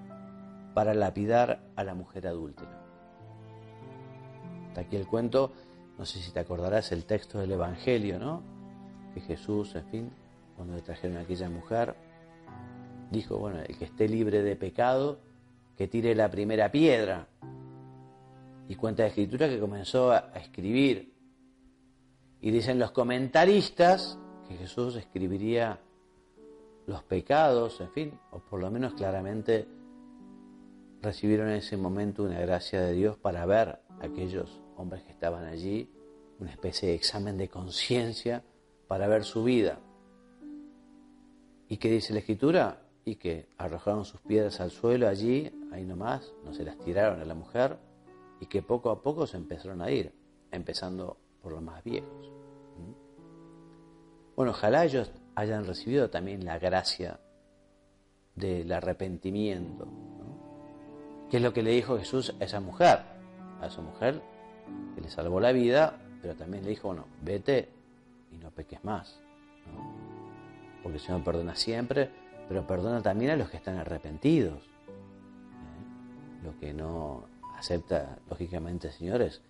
para 0.74 0.92
lapidar 0.92 1.60
a 1.76 1.84
la 1.84 1.94
mujer 1.94 2.26
adúltera. 2.26 2.82
Hasta 4.68 4.80
aquí 4.82 4.96
el 4.96 5.06
cuento 5.06 5.52
no 5.98 6.04
sé 6.04 6.18
si 6.20 6.32
te 6.32 6.40
acordarás 6.40 6.90
el 6.90 7.04
texto 7.04 7.38
del 7.38 7.52
Evangelio, 7.52 8.18
¿no? 8.18 8.42
Que 9.14 9.20
Jesús, 9.20 9.76
en 9.76 9.84
fin, 9.86 10.10
cuando 10.56 10.74
le 10.74 10.82
trajeron 10.82 11.18
a 11.18 11.20
aquella 11.20 11.48
mujer, 11.48 11.94
dijo, 13.12 13.38
bueno, 13.38 13.60
el 13.60 13.78
que 13.78 13.84
esté 13.84 14.08
libre 14.08 14.42
de 14.42 14.56
pecado, 14.56 15.20
que 15.76 15.88
tire 15.88 16.14
la 16.14 16.30
primera 16.30 16.70
piedra. 16.70 17.28
Y 18.68 18.76
cuenta 18.76 19.02
la 19.02 19.08
escritura 19.08 19.48
que 19.48 19.58
comenzó 19.58 20.12
a 20.12 20.32
escribir. 20.36 21.12
Y 22.40 22.50
dicen 22.50 22.78
los 22.78 22.90
comentaristas 22.92 24.18
que 24.48 24.56
Jesús 24.56 24.96
escribiría 24.96 25.80
los 26.86 27.02
pecados, 27.02 27.80
en 27.80 27.90
fin, 27.90 28.18
o 28.30 28.38
por 28.38 28.60
lo 28.60 28.70
menos 28.70 28.94
claramente 28.94 29.66
recibieron 31.00 31.48
en 31.48 31.56
ese 31.56 31.76
momento 31.76 32.22
una 32.22 32.40
gracia 32.40 32.80
de 32.80 32.92
Dios 32.92 33.16
para 33.16 33.44
ver 33.46 33.68
a 33.68 34.04
aquellos 34.04 34.60
hombres 34.76 35.02
que 35.02 35.12
estaban 35.12 35.44
allí, 35.44 35.90
una 36.38 36.50
especie 36.50 36.88
de 36.88 36.94
examen 36.94 37.36
de 37.36 37.48
conciencia 37.48 38.42
para 38.88 39.06
ver 39.06 39.24
su 39.24 39.44
vida. 39.44 39.78
¿Y 41.68 41.76
qué 41.76 41.90
dice 41.90 42.12
la 42.12 42.20
escritura? 42.20 42.82
Y 43.04 43.16
que 43.16 43.48
arrojaron 43.58 44.04
sus 44.04 44.20
piedras 44.20 44.60
al 44.60 44.70
suelo 44.70 45.08
allí, 45.08 45.50
ahí 45.74 45.84
nomás, 45.84 46.32
no 46.44 46.54
se 46.54 46.64
las 46.64 46.78
tiraron 46.78 47.20
a 47.20 47.24
la 47.24 47.34
mujer, 47.34 47.78
y 48.40 48.46
que 48.46 48.62
poco 48.62 48.90
a 48.90 49.02
poco 49.02 49.26
se 49.26 49.36
empezaron 49.36 49.82
a 49.82 49.90
ir, 49.90 50.12
empezando 50.50 51.16
por 51.42 51.52
los 51.52 51.62
más 51.62 51.82
viejos. 51.84 52.30
Bueno, 54.36 54.52
ojalá 54.52 54.84
ellos 54.84 55.12
hayan 55.34 55.64
recibido 55.64 56.10
también 56.10 56.44
la 56.44 56.58
gracia 56.58 57.20
del 58.34 58.72
arrepentimiento. 58.72 59.86
¿Qué 61.30 61.36
es 61.36 61.42
lo 61.42 61.52
que 61.52 61.62
le 61.62 61.70
dijo 61.70 61.98
Jesús 61.98 62.34
a 62.40 62.44
esa 62.44 62.60
mujer? 62.60 63.00
A 63.60 63.66
esa 63.66 63.80
mujer 63.80 64.20
que 64.94 65.00
le 65.00 65.08
salvó 65.08 65.40
la 65.40 65.52
vida, 65.52 66.00
pero 66.20 66.34
también 66.34 66.64
le 66.64 66.70
dijo, 66.70 66.88
bueno, 66.88 67.06
vete 67.22 67.68
y 68.32 68.38
no 68.38 68.50
peques 68.50 68.82
más. 68.84 69.20
Porque 70.82 70.98
el 70.98 71.04
Señor 71.04 71.22
perdona 71.22 71.54
siempre, 71.54 72.10
pero 72.48 72.66
perdona 72.66 73.02
también 73.02 73.30
a 73.32 73.36
los 73.36 73.50
que 73.50 73.56
están 73.56 73.76
arrepentidos. 73.76 74.73
Lo 76.44 76.56
que 76.58 76.72
no 76.72 77.24
acepta, 77.56 78.18
lógicamente, 78.28 78.92
señores, 78.92 79.40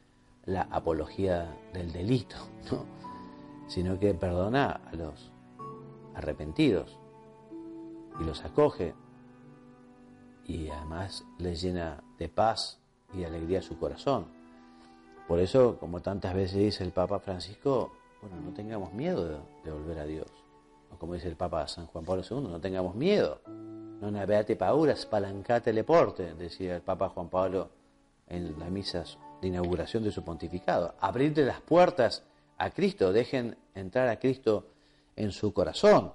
la 0.46 0.62
apología 0.62 1.54
del 1.72 1.92
delito, 1.92 2.36
sino 3.66 3.98
que 3.98 4.14
perdona 4.14 4.80
a 4.90 4.94
los 4.94 5.32
arrepentidos 6.14 6.98
y 8.20 8.24
los 8.24 8.44
acoge 8.44 8.94
y 10.46 10.68
además 10.68 11.24
les 11.38 11.60
llena 11.60 12.02
de 12.18 12.28
paz 12.28 12.78
y 13.12 13.24
alegría 13.24 13.62
su 13.62 13.78
corazón. 13.78 14.26
Por 15.26 15.40
eso, 15.40 15.78
como 15.78 16.00
tantas 16.00 16.34
veces 16.34 16.58
dice 16.58 16.84
el 16.84 16.92
Papa 16.92 17.18
Francisco, 17.18 17.92
bueno, 18.20 18.36
no 18.40 18.52
tengamos 18.52 18.92
miedo 18.92 19.42
de, 19.64 19.70
volver 19.70 19.98
a 19.98 20.04
Dios. 20.04 20.28
O 20.92 20.98
como 20.98 21.14
dice 21.14 21.28
el 21.28 21.36
Papa 21.36 21.66
San 21.66 21.86
Juan 21.86 22.04
Pablo 22.04 22.22
II, 22.28 22.48
no 22.48 22.60
tengamos 22.60 22.94
miedo. 22.94 23.40
No 24.04 24.10
naveate 24.10 24.54
pauras, 24.54 25.00
spalancate 25.00 25.72
leporte, 25.72 26.34
decía 26.34 26.76
el 26.76 26.82
Papa 26.82 27.08
Juan 27.08 27.30
Pablo 27.30 27.70
en 28.28 28.58
las 28.58 28.70
misas 28.70 29.18
de 29.40 29.48
inauguración 29.48 30.04
de 30.04 30.12
su 30.12 30.22
pontificado. 30.22 30.94
Abrirte 31.00 31.42
las 31.42 31.62
puertas 31.62 32.22
a 32.58 32.68
Cristo, 32.68 33.14
dejen 33.14 33.56
entrar 33.74 34.10
a 34.10 34.18
Cristo 34.18 34.66
en 35.16 35.32
su 35.32 35.54
corazón. 35.54 36.12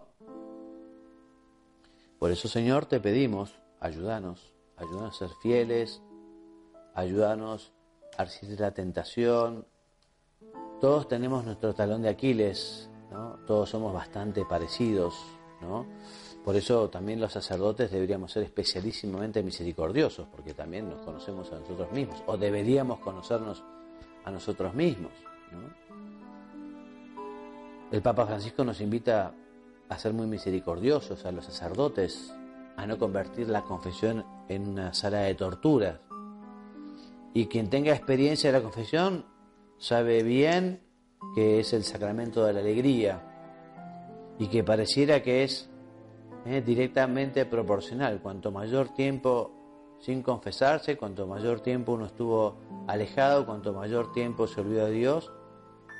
Por 2.19 2.30
eso, 2.30 2.47
Señor, 2.47 2.86
te 2.86 2.99
pedimos, 2.99 3.56
ayúdanos, 3.80 4.54
ayúdanos 4.78 5.15
a 5.15 5.28
ser 5.28 5.36
fieles, 5.41 6.04
ayúdanos 6.93 7.73
a 8.19 8.25
resistir 8.25 8.60
la 8.60 8.69
tentación. 8.69 9.65
Todos 10.80 11.08
tenemos 11.08 11.43
nuestro 11.43 11.73
talón 11.73 12.04
de 12.04 12.10
Aquiles, 12.10 12.88
¿no? 13.10 13.39
todos 13.47 13.67
somos 13.67 13.91
bastante 13.91 14.45
parecidos, 14.45 15.15
¿no? 15.60 15.88
Por 16.43 16.56
eso 16.56 16.89
también 16.89 17.19
los 17.19 17.34
sacerdotes 17.34 17.91
deberíamos 17.91 18.32
ser 18.32 18.43
especialísimamente 18.43 19.43
misericordiosos, 19.43 20.28
porque 20.32 20.54
también 20.54 20.89
nos 20.89 21.02
conocemos 21.06 21.52
a 21.52 21.60
nosotros 21.60 21.91
mismos, 21.91 22.23
o 22.25 22.38
deberíamos 22.38 22.99
conocernos 22.99 23.63
a 24.23 24.32
nosotros 24.32 24.73
mismos. 24.73 25.12
El 27.91 28.02
Papa 28.02 28.25
Francisco 28.25 28.63
nos 28.63 28.82
invita 28.82 29.34
a 29.89 29.97
ser 29.97 30.13
muy 30.13 30.28
misericordiosos 30.28 31.25
a 31.25 31.32
los 31.32 31.45
sacerdotes, 31.45 32.34
a 32.78 32.86
no 32.86 32.97
convertir 32.97 33.49
la 33.49 33.63
confesión 33.63 34.23
en 34.47 34.69
una 34.69 34.93
sala 34.93 35.21
de 35.21 35.36
torturas. 35.36 35.99
Y 37.34 37.47
quien 37.47 37.69
tenga 37.69 37.93
experiencia 37.93 38.52
de 38.52 38.58
la 38.60 38.63
confesión 38.63 39.25
sabe 39.78 40.23
bien 40.23 40.82
que 41.36 41.60
es 41.60 41.73
el 41.73 41.84
sacramento 41.84 42.45
de 42.45 42.54
la 42.54 42.60
alegría 42.60 43.21
y 44.38 44.47
que 44.47 44.63
pareciera 44.63 45.21
que 45.21 45.43
es 45.43 45.69
eh, 46.49 46.62
directamente 46.62 47.45
proporcional. 47.45 48.21
Cuanto 48.23 48.51
mayor 48.51 48.89
tiempo 48.89 49.51
sin 49.99 50.23
confesarse, 50.23 50.97
cuanto 50.97 51.27
mayor 51.27 51.59
tiempo 51.59 51.91
uno 51.91 52.07
estuvo 52.07 52.57
alejado, 52.88 53.45
cuanto 53.45 53.71
mayor 53.71 54.12
tiempo 54.13 54.47
se 54.47 54.62
olvidó 54.62 54.88
de 54.88 54.93
Dios, 54.93 55.31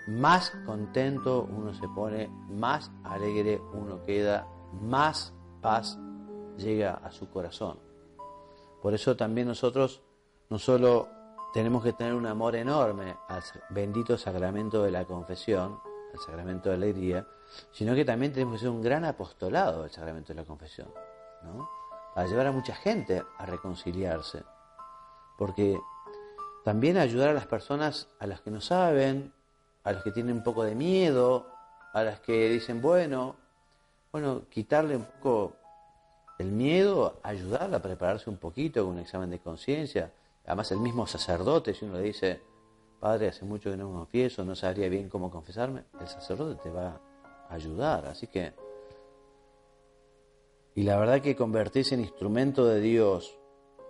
más 0.07 0.49
contento 0.65 1.47
uno 1.55 1.71
se 1.75 1.88
pone, 1.89 2.29
más 2.49 2.91
alegre 3.03 3.62
uno 3.73 4.01
queda, 4.03 4.47
más 4.81 5.35
paz 5.62 5.99
llega 6.57 6.95
a 6.95 7.12
su 7.12 7.29
corazón. 7.29 7.77
Por 8.81 8.95
eso 8.95 9.15
también 9.15 9.47
nosotros 9.47 10.01
no 10.49 10.57
solo 10.57 11.09
tenemos 11.53 11.83
que 11.83 11.93
tener 11.93 12.15
un 12.15 12.25
amor 12.25 12.55
enorme 12.55 13.15
al 13.27 13.43
bendito 13.69 14.17
sacramento 14.17 14.81
de 14.81 14.89
la 14.89 15.05
confesión, 15.05 15.79
al 16.13 16.19
sacramento 16.19 16.69
de 16.69 16.77
la 16.77 16.85
alegría, 16.85 17.27
sino 17.71 17.95
que 17.95 18.05
también 18.05 18.31
tenemos 18.31 18.55
que 18.55 18.59
ser 18.61 18.69
un 18.69 18.81
gran 18.81 19.05
apostolado 19.05 19.83
del 19.83 19.91
sacramento 19.91 20.33
de 20.33 20.41
la 20.41 20.45
confesión, 20.45 20.87
¿no? 21.43 21.69
Para 22.13 22.27
llevar 22.27 22.47
a 22.47 22.51
mucha 22.51 22.75
gente 22.75 23.23
a 23.37 23.45
reconciliarse. 23.45 24.43
Porque 25.37 25.79
también 26.63 26.97
ayudar 26.97 27.29
a 27.29 27.33
las 27.33 27.47
personas 27.47 28.07
a 28.19 28.27
las 28.27 28.41
que 28.41 28.51
no 28.51 28.61
saben, 28.61 29.33
a 29.83 29.91
los 29.91 30.03
que 30.03 30.11
tienen 30.11 30.37
un 30.37 30.43
poco 30.43 30.63
de 30.63 30.75
miedo, 30.75 31.47
a 31.93 32.03
las 32.03 32.19
que 32.19 32.49
dicen, 32.49 32.81
bueno, 32.81 33.35
bueno, 34.11 34.43
quitarle 34.49 34.95
un 34.95 35.05
poco 35.05 35.53
el 36.39 36.51
miedo, 36.51 37.19
ayudarla 37.23 37.77
a 37.77 37.81
prepararse 37.81 38.29
un 38.29 38.37
poquito 38.37 38.83
con 38.83 38.93
un 38.93 38.99
examen 38.99 39.29
de 39.29 39.39
conciencia. 39.39 40.11
Además, 40.45 40.71
el 40.71 40.79
mismo 40.79 41.05
sacerdote, 41.05 41.73
si 41.73 41.85
uno 41.85 41.95
le 41.95 42.03
dice, 42.03 42.41
Padre, 42.99 43.29
hace 43.29 43.45
mucho 43.45 43.71
que 43.71 43.77
no 43.77 43.89
me 43.89 43.95
confieso, 43.95 44.43
no 44.43 44.55
sabría 44.55 44.89
bien 44.89 45.07
cómo 45.07 45.31
confesarme, 45.31 45.85
el 45.99 46.07
sacerdote 46.07 46.62
te 46.62 46.69
va 46.69 46.99
a 47.49 47.53
ayudar. 47.53 48.05
Así 48.07 48.27
que, 48.27 48.53
y 50.75 50.83
la 50.83 50.97
verdad 50.97 51.21
que 51.21 51.35
convertirse 51.35 51.95
en 51.95 52.01
instrumento 52.01 52.65
de 52.65 52.81
Dios, 52.81 53.38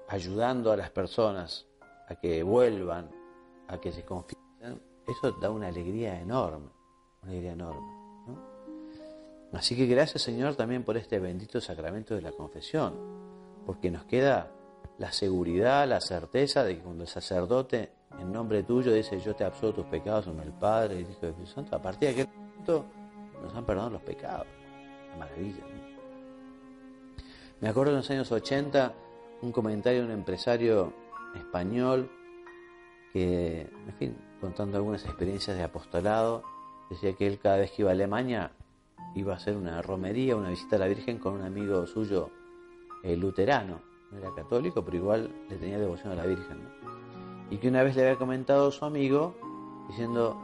ayudando 0.08 0.72
a 0.72 0.78
las 0.78 0.92
personas 0.92 1.66
a 2.08 2.16
que 2.16 2.44
vuelvan, 2.44 3.10
a 3.68 3.80
que 3.80 3.92
se 3.92 4.04
confiesen, 4.04 4.82
eso 5.08 5.32
da 5.42 5.50
una 5.50 5.68
alegría 5.68 6.20
enorme, 6.20 6.70
una 7.24 7.32
alegría 7.32 7.54
enorme. 7.54 8.00
Así 9.54 9.76
que 9.76 9.88
gracias 9.88 10.22
Señor 10.22 10.56
también 10.56 10.84
por 10.84 10.96
este 10.98 11.20
bendito 11.20 11.60
sacramento 11.60 12.14
de 12.14 12.22
la 12.22 12.32
confesión, 12.32 12.94
porque 13.66 13.90
nos 13.90 14.06
queda 14.06 14.52
la 15.00 15.12
seguridad, 15.12 15.88
la 15.88 16.02
certeza 16.02 16.64
de 16.64 16.76
que 16.76 16.84
cuando 16.84 17.04
el 17.04 17.10
sacerdote 17.10 17.99
en 18.18 18.32
nombre 18.32 18.64
tuyo 18.64 18.94
dice 18.94 19.20
yo 19.20 19.36
te 19.36 19.44
absuelvo 19.44 19.82
tus 19.82 19.86
pecados 19.86 20.28
en 20.28 20.40
el 20.40 20.52
Padre 20.52 20.96
y 20.96 20.98
el 21.00 21.12
Hijo 21.12 21.20
y 21.22 21.26
el 21.26 21.30
Espíritu 21.32 21.54
Santo, 21.54 21.76
a 21.76 21.82
partir 21.82 22.10
de 22.10 22.22
aquel 22.22 22.28
momento 22.36 22.86
nos 23.42 23.54
han 23.54 23.66
perdonado 23.66 23.92
los 23.92 24.02
pecados. 24.02 24.48
maravilla. 25.18 25.64
Me 27.62 27.70
acuerdo 27.70 27.92
en 27.92 27.98
los 27.98 28.10
años 28.10 28.32
80 28.32 28.94
un 29.42 29.52
comentario 29.52 30.02
de 30.02 30.06
un 30.06 30.12
empresario 30.12 30.94
español 31.36 32.10
que, 33.14 33.62
en 33.62 33.94
fin, 33.98 34.18
contando 34.40 34.78
algunas 34.78 35.06
experiencias 35.06 35.58
de 35.58 35.64
apostolado, 35.64 36.44
decía 36.90 37.14
que 37.14 37.28
él 37.28 37.40
cada 37.40 37.58
vez 37.58 37.72
que 37.72 37.82
iba 37.82 37.92
a 37.92 37.94
Alemania 37.94 38.52
iba 39.16 39.34
a 39.34 39.38
hacer 39.38 39.56
una 39.58 39.82
romería, 39.82 40.36
una 40.36 40.50
visita 40.50 40.76
a 40.76 40.80
la 40.80 40.88
Virgen 40.88 41.18
con 41.18 41.34
un 41.34 41.42
amigo 41.42 41.86
suyo 41.88 42.30
eh, 43.04 43.16
luterano, 43.16 43.82
no 44.12 44.18
era 44.18 44.34
católico, 44.34 44.84
pero 44.84 44.98
igual 44.98 45.30
le 45.50 45.58
tenía 45.58 45.80
devoción 45.80 46.14
a 46.14 46.16
la 46.16 46.26
Virgen. 46.26 46.60
Y 47.50 47.58
que 47.58 47.68
una 47.68 47.84
vez 47.84 47.96
le 47.96 48.04
había 48.04 48.18
comentado 48.18 48.68
a 48.68 48.72
su 48.72 48.86
amigo 48.86 49.36
diciendo, 49.88 50.38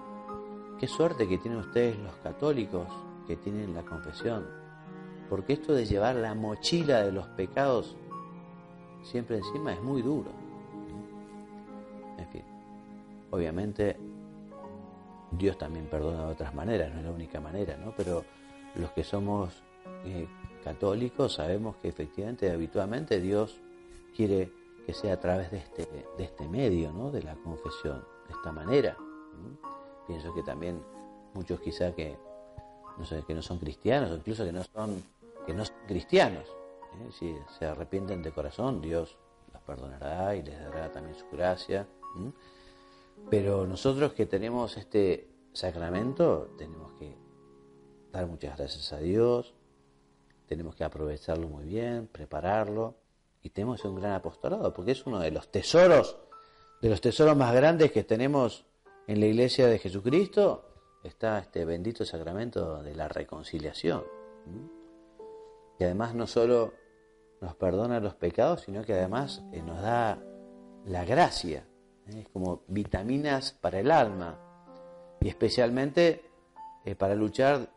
qué 0.79 0.87
suerte 0.87 1.27
que 1.27 1.37
tienen 1.37 1.59
ustedes 1.59 1.97
los 1.99 2.15
católicos 2.17 2.87
que 3.27 3.35
tienen 3.37 3.73
la 3.73 3.83
confesión, 3.83 4.45
porque 5.29 5.53
esto 5.53 5.73
de 5.73 5.85
llevar 5.85 6.15
la 6.15 6.33
mochila 6.33 7.03
de 7.03 7.11
los 7.11 7.27
pecados 7.27 7.95
siempre 9.03 9.37
encima 9.37 9.73
es 9.73 9.81
muy 9.81 10.01
duro. 10.01 10.31
En 12.17 12.27
fin, 12.27 12.43
obviamente 13.31 13.97
Dios 15.31 15.57
también 15.57 15.87
perdona 15.87 16.25
de 16.25 16.31
otras 16.31 16.53
maneras, 16.53 16.91
no 16.93 16.99
es 16.99 17.05
la 17.05 17.11
única 17.11 17.39
manera, 17.39 17.77
¿no? 17.77 17.93
Pero 17.95 18.23
los 18.75 18.91
que 18.91 19.03
somos 19.03 19.63
eh, 20.05 20.27
católicos 20.63 21.33
sabemos 21.33 21.75
que 21.77 21.89
efectivamente, 21.89 22.51
habitualmente 22.51 23.19
Dios 23.19 23.59
quiere 24.15 24.51
que 24.85 24.93
sea 24.93 25.13
a 25.13 25.19
través 25.19 25.51
de 25.51 25.57
este, 25.57 25.87
de 26.17 26.23
este 26.23 26.47
medio, 26.47 26.91
¿no? 26.91 27.11
De 27.11 27.23
la 27.23 27.35
confesión, 27.35 28.05
de 28.27 28.33
esta 28.33 28.51
manera. 28.51 28.97
pienso 30.07 30.33
que 30.33 30.43
también 30.43 30.81
muchos 31.33 31.59
quizá 31.59 31.93
que 31.93 32.17
no 32.97 33.05
sé, 33.05 33.23
que 33.23 33.33
no 33.33 33.41
son 33.41 33.59
cristianos, 33.59 34.11
o 34.11 34.15
incluso 34.15 34.45
que 34.45 34.51
no 34.51 34.63
son, 34.63 35.03
que 35.45 35.53
no 35.53 35.65
son 35.65 35.75
cristianos, 35.87 36.45
¿eh? 36.47 37.11
si 37.11 37.35
se 37.57 37.65
arrepienten 37.65 38.21
de 38.21 38.31
corazón, 38.31 38.81
Dios 38.81 39.17
los 39.53 39.61
perdonará 39.63 40.35
y 40.35 40.43
les 40.43 40.59
dará 40.59 40.91
también 40.91 41.15
su 41.15 41.25
gracia. 41.31 41.87
Pero 43.29 43.65
nosotros 43.65 44.13
que 44.13 44.25
tenemos 44.25 44.77
este 44.77 45.27
sacramento, 45.53 46.53
tenemos 46.57 46.93
que 46.93 47.15
dar 48.11 48.27
muchas 48.27 48.57
gracias 48.57 48.93
a 48.93 48.99
Dios, 48.99 49.53
tenemos 50.47 50.75
que 50.75 50.83
aprovecharlo 50.83 51.47
muy 51.47 51.65
bien, 51.65 52.07
prepararlo, 52.07 52.95
y 53.45 53.51
tenemos 53.51 53.85
un 53.85 53.93
gran 53.93 54.13
apostolado, 54.13 54.73
porque 54.73 54.93
es 54.93 55.05
uno 55.05 55.19
de 55.19 55.29
los 55.29 55.51
tesoros, 55.51 56.17
de 56.81 56.89
los 56.89 56.99
tesoros 56.99 57.37
más 57.37 57.53
grandes 57.53 57.91
que 57.91 58.03
tenemos 58.03 58.65
en 59.05 59.19
la 59.19 59.27
iglesia 59.27 59.67
de 59.67 59.77
Jesucristo, 59.77 60.67
está 61.03 61.37
este 61.37 61.63
bendito 61.63 62.03
sacramento 62.05 62.81
de 62.81 62.95
la 62.95 63.07
reconciliación. 63.07 64.03
Y 65.77 65.83
además 65.83 66.15
no 66.15 66.25
solo 66.25 66.73
nos 67.39 67.53
perdona 67.53 67.99
los 67.99 68.15
pecados, 68.15 68.61
sino 68.61 68.83
que 68.83 68.95
además 68.95 69.43
eh, 69.53 69.61
nos 69.61 69.79
da 69.79 70.17
la 70.87 71.05
gracia. 71.05 71.67
¿eh? 72.07 72.21
Es 72.21 72.29
como 72.29 72.63
vitaminas 72.67 73.51
para 73.61 73.79
el 73.79 73.91
alma. 73.91 74.39
Y 75.21 75.27
especialmente 75.27 76.31
eh, 76.83 76.95
para 76.95 77.13
luchar 77.13 77.69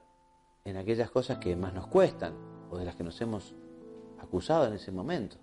en 0.64 0.78
aquellas 0.78 1.10
cosas 1.10 1.36
que 1.36 1.54
más 1.56 1.74
nos 1.74 1.88
cuestan 1.88 2.32
o 2.70 2.78
de 2.78 2.86
las 2.86 2.96
que 2.96 3.04
nos 3.04 3.20
hemos 3.20 3.54
acusado 4.18 4.66
en 4.66 4.72
ese 4.72 4.90
momento. 4.92 5.36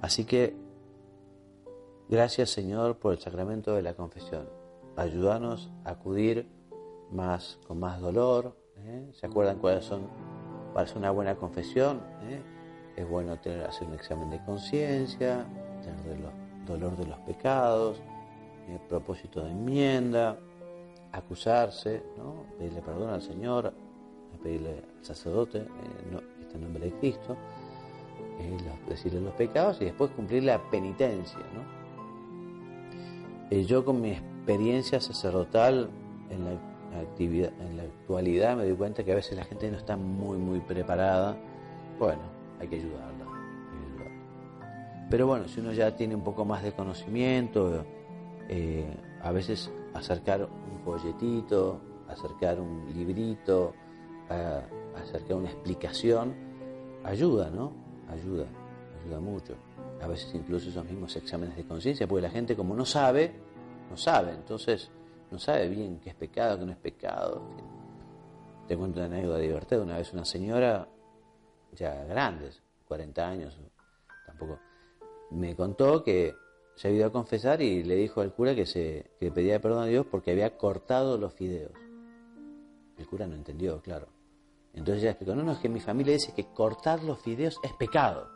Así 0.00 0.24
que 0.24 0.54
gracias 2.08 2.50
Señor 2.50 2.98
por 2.98 3.12
el 3.12 3.18
sacramento 3.18 3.74
de 3.74 3.82
la 3.82 3.94
confesión 3.94 4.58
ayúdanos 4.98 5.70
a 5.84 5.90
acudir 5.90 6.48
más, 7.12 7.58
con 7.66 7.78
más 7.78 8.00
dolor. 8.00 8.56
¿eh? 8.78 9.08
¿Se 9.12 9.26
acuerdan 9.26 9.58
cuáles 9.58 9.84
son, 9.84 10.08
para 10.74 10.84
hacer 10.84 10.98
una 10.98 11.10
buena 11.10 11.36
confesión? 11.36 12.00
¿eh? 12.24 12.42
Es 12.96 13.08
bueno 13.08 13.32
hacer 13.32 13.86
un 13.86 13.94
examen 13.94 14.28
de 14.28 14.44
conciencia, 14.44 15.46
tener 15.82 16.18
dolor 16.66 16.96
de 16.96 17.06
los 17.06 17.18
pecados, 17.20 18.02
¿eh? 18.68 18.78
propósito 18.88 19.42
de 19.44 19.52
enmienda, 19.52 20.36
acusarse, 21.12 22.02
¿no? 22.16 22.44
pedirle 22.58 22.82
perdón 22.82 23.10
al 23.10 23.22
Señor, 23.22 23.72
pedirle 24.42 24.82
al 24.98 25.04
sacerdote, 25.04 25.64
no, 26.10 26.20
está 26.42 26.56
en 26.56 26.64
nombre 26.64 26.86
de 26.86 26.92
Cristo, 26.98 27.36
decirle 28.88 29.20
los 29.20 29.34
pecados 29.34 29.80
y 29.80 29.86
después 29.86 30.10
cumplir 30.12 30.44
la 30.44 30.58
penitencia. 30.70 31.38
¿no? 31.54 31.78
yo 33.50 33.84
con 33.84 34.00
mi 34.00 34.10
experiencia 34.10 35.00
sacerdotal 35.00 35.88
en 36.30 36.44
la, 36.44 36.52
actividad, 37.00 37.52
en 37.60 37.76
la 37.76 37.82
actualidad 37.84 38.56
me 38.56 38.64
doy 38.64 38.76
cuenta 38.76 39.04
que 39.04 39.12
a 39.12 39.14
veces 39.14 39.36
la 39.36 39.44
gente 39.44 39.70
no 39.70 39.76
está 39.78 39.96
muy, 39.96 40.38
muy 40.38 40.60
preparada. 40.60 41.36
Bueno, 41.98 42.22
hay 42.60 42.68
que 42.68 42.76
ayudarla. 42.76 43.26
Pero 45.10 45.26
bueno, 45.26 45.48
si 45.48 45.60
uno 45.60 45.72
ya 45.72 45.96
tiene 45.96 46.14
un 46.14 46.22
poco 46.22 46.44
más 46.44 46.62
de 46.62 46.72
conocimiento, 46.72 47.84
eh, 48.48 48.86
a 49.22 49.32
veces 49.32 49.70
acercar 49.94 50.42
un 50.42 50.80
folletito, 50.84 51.80
acercar 52.08 52.60
un 52.60 52.92
librito, 52.94 53.72
acercar 54.94 55.38
una 55.38 55.48
explicación, 55.48 56.34
ayuda, 57.04 57.50
¿no? 57.50 57.87
Ayuda, 58.10 58.46
ayuda 59.02 59.20
mucho. 59.20 59.54
A 60.00 60.06
veces 60.06 60.34
incluso 60.34 60.68
esos 60.68 60.84
mismos 60.84 61.14
exámenes 61.16 61.56
de 61.56 61.64
conciencia, 61.64 62.06
porque 62.06 62.22
la 62.22 62.30
gente 62.30 62.56
como 62.56 62.74
no 62.74 62.84
sabe, 62.84 63.32
no 63.90 63.96
sabe, 63.96 64.32
entonces 64.32 64.90
no 65.30 65.38
sabe 65.38 65.68
bien 65.68 66.00
qué 66.00 66.10
es 66.10 66.14
pecado, 66.14 66.58
qué 66.58 66.66
no 66.66 66.72
es 66.72 66.78
pecado. 66.78 67.42
Te 68.66 68.76
cuento 68.76 69.00
una 69.00 69.06
anécdota 69.06 69.38
divertida. 69.38 69.82
Una 69.82 69.96
vez 69.96 70.12
una 70.12 70.24
señora, 70.24 70.88
ya 71.72 72.04
grande, 72.04 72.50
40 72.86 73.28
años, 73.28 73.58
tampoco, 74.26 74.58
me 75.30 75.54
contó 75.56 76.02
que 76.02 76.34
se 76.74 76.88
había 76.88 77.00
ido 77.00 77.08
a 77.08 77.12
confesar 77.12 77.60
y 77.60 77.82
le 77.82 77.96
dijo 77.96 78.20
al 78.20 78.32
cura 78.32 78.54
que, 78.54 78.64
se, 78.64 79.10
que 79.18 79.32
pedía 79.32 79.60
perdón 79.60 79.82
a 79.82 79.86
Dios 79.86 80.06
porque 80.06 80.30
había 80.30 80.56
cortado 80.56 81.18
los 81.18 81.32
fideos. 81.32 81.72
El 82.96 83.06
cura 83.06 83.26
no 83.26 83.34
entendió, 83.34 83.80
claro. 83.80 84.17
Entonces 84.74 85.02
ella 85.02 85.10
explicó, 85.12 85.34
no, 85.34 85.42
no, 85.42 85.52
es 85.52 85.58
que 85.58 85.68
mi 85.68 85.80
familia 85.80 86.12
dice 86.12 86.32
que 86.34 86.52
cortar 86.52 87.02
los 87.02 87.20
fideos 87.20 87.58
es 87.62 87.72
pecado. 87.72 88.28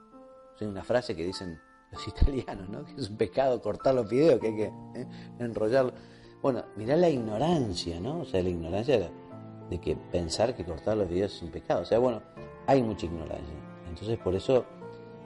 Es 0.57 0.63
una 0.63 0.83
frase 0.83 1.15
que 1.15 1.25
dicen 1.25 1.61
los 1.91 2.07
italianos, 2.09 2.69
¿no? 2.69 2.85
Que 2.85 3.01
es 3.01 3.11
un 3.11 3.17
pecado 3.17 3.61
cortar 3.61 3.95
los 3.95 4.09
fideos, 4.09 4.41
que 4.41 4.49
hay 4.49 4.57
que 4.57 4.73
¿eh? 4.95 5.07
enrollarlo. 5.39 5.93
Bueno, 6.41 6.65
mirá 6.77 6.97
la 6.97 7.09
ignorancia, 7.09 8.01
¿no? 8.01 8.21
O 8.21 8.25
sea, 8.25 8.43
la 8.43 8.49
ignorancia 8.49 8.99
de, 8.99 9.81
que 9.81 9.97
pensar 9.97 10.55
que 10.55 10.65
cortar 10.65 10.97
los 10.97 11.09
fideos 11.09 11.35
es 11.35 11.43
un 11.43 11.51
pecado. 11.51 11.83
O 11.83 11.85
sea, 11.85 11.99
bueno, 11.99 12.21
hay 12.67 12.83
mucha 12.83 13.07
ignorancia. 13.07 13.55
Entonces, 13.89 14.19
por 14.19 14.35
eso 14.35 14.67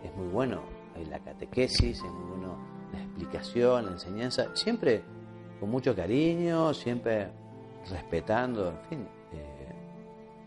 es 0.05 0.14
muy 0.14 0.29
bueno 0.29 0.77
hay 0.97 1.05
la 1.05 1.19
catequesis, 1.19 1.99
es 1.99 2.03
muy 2.11 2.31
bueno 2.31 2.57
la 2.92 3.01
explicación, 3.03 3.87
la 3.87 3.92
enseñanza, 3.92 4.49
siempre 4.55 5.03
con 5.61 5.71
mucho 5.71 5.95
cariño, 5.95 6.73
siempre 6.75 7.29
respetando, 7.90 8.71
en 8.71 8.81
fin, 8.88 9.09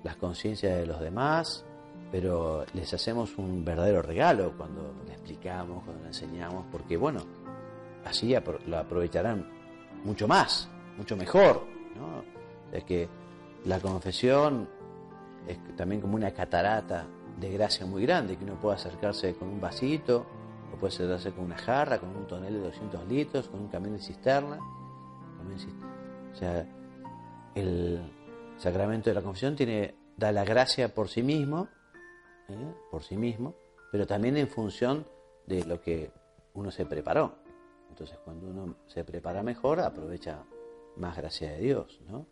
las 0.10 0.18
conciencias 0.18 0.76
de 0.76 0.88
los 0.88 1.00
demás, 1.00 1.64
pero 2.12 2.66
les 2.74 2.92
hacemos 2.96 3.38
un 3.38 3.64
verdadero 3.64 4.02
regalo 4.02 4.54
cuando 4.58 4.92
le 5.06 5.14
explicamos, 5.14 5.84
cuando 5.84 6.02
le 6.02 6.08
enseñamos, 6.08 6.66
porque 6.72 6.98
bueno, 6.98 7.22
así 8.04 8.36
lo 8.66 8.78
aprovecharán 8.80 9.48
mucho 10.04 10.28
más, 10.28 10.68
mucho 10.98 11.16
mejor. 11.16 11.64
¿no? 11.96 12.24
Es 12.76 12.84
que 12.86 13.08
la 13.66 13.80
confesión 13.80 14.68
es 15.48 15.60
también 15.76 16.02
como 16.02 16.16
una 16.16 16.32
catarata 16.32 17.06
de 17.40 17.52
gracia 17.52 17.86
muy 17.86 18.02
grande, 18.02 18.36
que 18.36 18.46
uno 18.46 18.60
puede 18.60 18.78
acercarse 18.78 19.36
con 19.36 19.48
un 19.48 19.62
vasito, 19.62 20.26
o 20.74 20.78
puede 20.78 20.92
acercarse 20.92 21.32
con 21.34 21.46
una 21.46 21.58
jarra, 21.58 22.00
con 22.00 22.10
un 22.16 22.26
tonel 22.26 22.54
de 22.54 22.62
200 22.62 23.08
litros, 23.08 23.48
con 23.48 23.60
un 23.60 23.68
camión 23.68 23.94
de 23.94 24.02
cisterna. 24.02 24.58
O 24.58 26.36
sea, 26.36 26.66
el 27.54 28.02
sacramento 28.58 29.10
de 29.10 29.14
la 29.14 29.22
confesión 29.22 29.56
tiene, 29.56 29.96
da 30.20 30.34
la 30.34 30.44
gracia 30.44 30.94
por 30.94 31.08
sí 31.08 31.24
mismo, 31.24 31.70
¿eh? 32.50 32.74
por 32.92 33.04
sí 33.04 33.16
mismo, 33.16 33.56
pero 33.92 34.06
también 34.06 34.36
en 34.36 34.50
función 34.50 35.06
de 35.48 35.64
lo 35.64 35.82
que 35.82 36.12
uno 36.54 36.70
se 36.72 36.86
preparó. 36.86 37.36
Entonces 37.90 38.18
cuando 38.24 38.48
uno 38.48 38.76
se 38.88 39.04
prepara 39.06 39.42
mejor, 39.42 39.80
aprovecha 39.80 40.44
más 40.98 41.16
gracia 41.16 41.52
de 41.52 41.60
Dios, 41.60 42.02
¿no? 42.08 42.26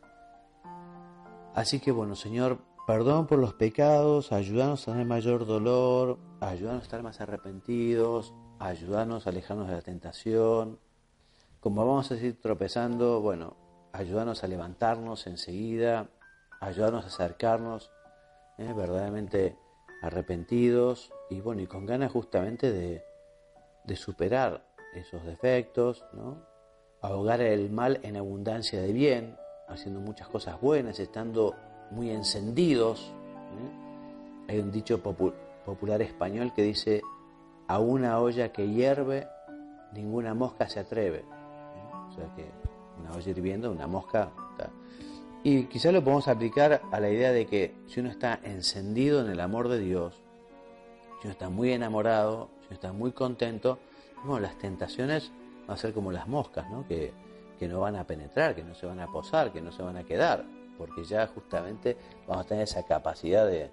Así 1.56 1.80
que 1.80 1.92
bueno, 1.92 2.16
Señor, 2.16 2.60
perdón 2.86 3.26
por 3.26 3.40
los 3.40 3.54
pecados, 3.54 4.32
ayúdanos 4.32 4.88
a 4.88 4.92
tener 4.92 5.08
mayor 5.08 5.46
dolor, 5.46 6.20
ayúdanos 6.42 6.82
a 6.82 6.84
estar 6.84 7.02
más 7.02 7.22
arrepentidos, 7.22 8.34
ayúdanos 8.60 9.26
a 9.26 9.30
alejarnos 9.30 9.68
de 9.68 9.74
la 9.74 9.82
tentación. 9.82 10.78
Como 11.62 11.86
vamos 11.86 12.12
a 12.12 12.16
seguir 12.16 12.40
tropezando, 12.40 13.22
bueno, 13.22 13.56
ayúdanos 13.94 14.44
a 14.44 14.48
levantarnos 14.48 15.26
enseguida, 15.26 16.10
ayúdanos 16.60 17.06
a 17.06 17.08
acercarnos 17.08 17.92
¿eh? 18.58 18.74
verdaderamente 18.74 19.58
arrepentidos 20.02 21.12
y 21.30 21.42
bueno, 21.42 21.62
y 21.62 21.68
con 21.68 21.86
ganas 21.86 22.12
justamente 22.12 22.72
de, 22.72 23.04
de 23.84 23.96
superar 23.96 24.64
esos 24.94 25.24
defectos, 25.26 26.06
¿no? 26.14 26.38
ahogar 27.02 27.42
el 27.42 27.70
mal 27.70 28.00
en 28.04 28.18
abundancia 28.18 28.82
de 28.82 28.92
bien, 28.92 29.38
haciendo 29.68 30.00
muchas 30.00 30.28
cosas 30.28 30.60
buenas, 30.60 31.00
estando 31.00 31.56
muy 31.92 32.10
encendidos. 32.12 33.12
¿eh? 33.12 34.52
Hay 34.52 34.60
un 34.60 34.72
dicho 34.72 35.02
popular 35.02 36.02
español 36.02 36.54
que 36.54 36.64
dice, 36.64 37.02
a 37.68 37.80
una 37.80 38.20
olla 38.20 38.52
que 38.52 38.68
hierve, 38.68 39.28
ninguna 39.94 40.34
mosca 40.34 40.70
se 40.70 40.80
atreve. 40.80 41.20
¿eh? 41.20 41.94
O 42.10 42.12
sea 42.14 42.34
que 42.36 42.50
una 43.00 43.12
olla 43.14 43.30
hirviendo, 43.30 43.72
una 43.72 43.88
mosca 43.88 44.32
y 45.50 45.64
quizás 45.68 45.94
lo 45.94 46.04
podemos 46.04 46.28
aplicar 46.28 46.82
a 46.92 47.00
la 47.00 47.10
idea 47.10 47.32
de 47.32 47.46
que 47.46 47.74
si 47.88 48.02
uno 48.02 48.10
está 48.10 48.38
encendido 48.44 49.22
en 49.22 49.32
el 49.32 49.40
amor 49.40 49.70
de 49.70 49.80
Dios, 49.80 50.22
si 51.22 51.28
uno 51.28 51.32
está 51.32 51.48
muy 51.48 51.72
enamorado, 51.72 52.50
si 52.60 52.66
uno 52.66 52.74
está 52.74 52.92
muy 52.92 53.14
contento, 53.14 53.80
bueno, 54.26 54.42
las 54.42 54.58
tentaciones 54.58 55.32
van 55.66 55.76
a 55.76 55.78
ser 55.78 55.94
como 55.94 56.12
las 56.12 56.28
moscas, 56.28 56.70
¿no? 56.70 56.86
Que, 56.86 57.14
no 57.62 57.80
van 57.80 57.96
a 57.96 58.06
penetrar, 58.06 58.56
que 58.56 58.64
no 58.66 58.76
se 58.76 58.88
van 58.88 59.00
a 59.00 59.08
posar, 59.08 59.54
que 59.54 59.62
no 59.62 59.72
se 59.72 59.82
van 59.84 59.96
a 59.96 60.04
quedar, 60.04 60.44
porque 60.78 61.06
ya 61.06 61.26
justamente 61.28 61.96
vamos 62.28 62.44
a 62.46 62.50
tener 62.50 62.66
esa 62.66 62.84
capacidad 62.84 63.48
de, 63.48 63.72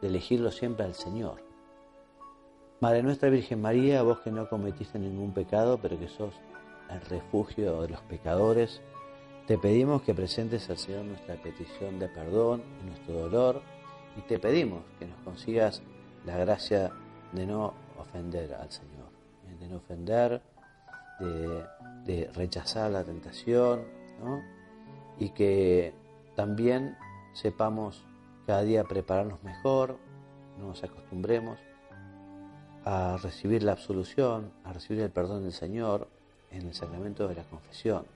de 0.00 0.06
elegirlo 0.06 0.52
siempre 0.52 0.86
al 0.86 0.94
Señor. 0.94 1.42
Madre 2.78 3.02
nuestra 3.02 3.30
Virgen 3.30 3.60
María, 3.60 4.04
vos 4.04 4.20
que 4.20 4.30
no 4.30 4.48
cometiste 4.48 5.00
ningún 5.00 5.32
pecado, 5.34 5.80
pero 5.82 5.98
que 5.98 6.06
sos 6.06 6.34
el 6.88 7.00
refugio 7.00 7.82
de 7.82 7.88
los 7.88 8.00
pecadores, 8.02 8.80
te 9.46 9.58
pedimos 9.58 10.02
que 10.02 10.12
presentes 10.12 10.68
al 10.70 10.76
Señor 10.76 11.04
nuestra 11.04 11.36
petición 11.36 12.00
de 12.00 12.08
perdón 12.08 12.62
y 12.82 12.86
nuestro 12.86 13.14
dolor 13.14 13.62
y 14.16 14.22
te 14.22 14.38
pedimos 14.38 14.80
que 14.98 15.06
nos 15.06 15.18
consigas 15.20 15.82
la 16.24 16.36
gracia 16.36 16.90
de 17.32 17.46
no 17.46 17.74
ofender 17.96 18.54
al 18.54 18.70
Señor, 18.70 19.10
de 19.60 19.68
no 19.68 19.76
ofender, 19.76 20.42
de, 21.20 22.30
rechazar 22.34 22.90
la 22.90 23.04
tentación, 23.04 23.84
y 25.18 25.30
que 25.30 25.94
también 26.34 26.96
sepamos 27.32 28.04
cada 28.46 28.62
día 28.62 28.84
prepararnos 28.84 29.42
mejor, 29.42 29.98
no 30.58 30.68
nos 30.68 30.82
acostumbremos 30.82 31.58
a 32.84 33.16
recibir 33.22 33.62
la 33.62 33.72
absolución, 33.72 34.52
a 34.64 34.72
recibir 34.72 35.02
el 35.02 35.10
perdón 35.10 35.42
del 35.42 35.52
Señor 35.52 36.08
en 36.50 36.66
el 36.66 36.74
sacramento 36.74 37.28
de 37.28 37.34
la 37.34 37.44
confesión. 37.44 38.15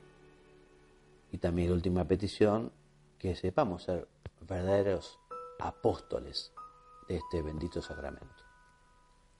Y 1.32 1.38
también 1.38 1.72
última 1.72 2.06
petición, 2.06 2.72
que 3.18 3.36
sepamos 3.36 3.84
ser 3.84 4.08
verdaderos 4.40 5.20
apóstoles 5.58 6.52
de 7.08 7.16
este 7.16 7.42
bendito 7.42 7.82
sacramento. 7.82 8.44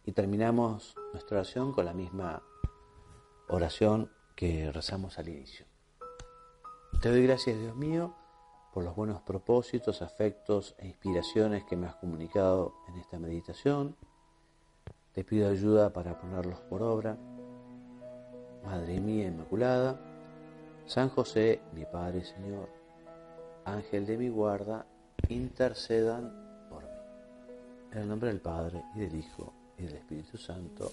Y 0.05 0.13
terminamos 0.13 0.95
nuestra 1.13 1.39
oración 1.39 1.73
con 1.73 1.85
la 1.85 1.95
misma 1.95 2.43
oración 3.49 4.11
que 4.37 4.71
rezamos 4.73 5.19
al 5.19 5.29
inicio. 5.29 5.67
Te 7.01 7.09
doy 7.09 7.27
gracias, 7.27 7.59
Dios 7.59 7.75
mío, 7.77 8.15
por 8.73 8.85
los 8.85 8.95
buenos 8.95 9.23
propósitos, 9.23 10.03
afectos 10.03 10.75
e 10.79 10.87
inspiraciones 10.87 11.65
que 11.65 11.77
me 11.77 11.87
has 11.87 11.97
comunicado 11.97 12.75
en 12.89 12.97
esta 12.97 13.19
meditación. 13.19 13.97
Te 15.13 15.25
pido 15.25 15.49
ayuda 15.49 15.93
para 15.93 16.19
ponerlos 16.19 16.61
por 16.61 16.83
obra. 16.83 17.17
Madre 18.65 19.01
mía 19.01 19.29
Inmaculada, 19.29 19.99
San 20.91 21.09
José, 21.09 21.61
mi 21.73 21.85
Padre 21.85 22.19
y 22.19 22.25
Señor, 22.25 22.69
Ángel 23.65 24.05
de 24.07 24.19
mi 24.19 24.29
guarda, 24.29 24.85
intercedan 25.29 26.67
por 26.69 26.83
mí. 26.83 26.89
En 27.93 27.99
el 27.99 28.09
nombre 28.09 28.29
del 28.31 28.41
Padre 28.41 28.83
y 28.97 28.99
del 28.99 29.15
Hijo 29.15 29.53
y 29.79 29.85
del 29.85 29.95
Espíritu 29.95 30.37
Santo. 30.37 30.91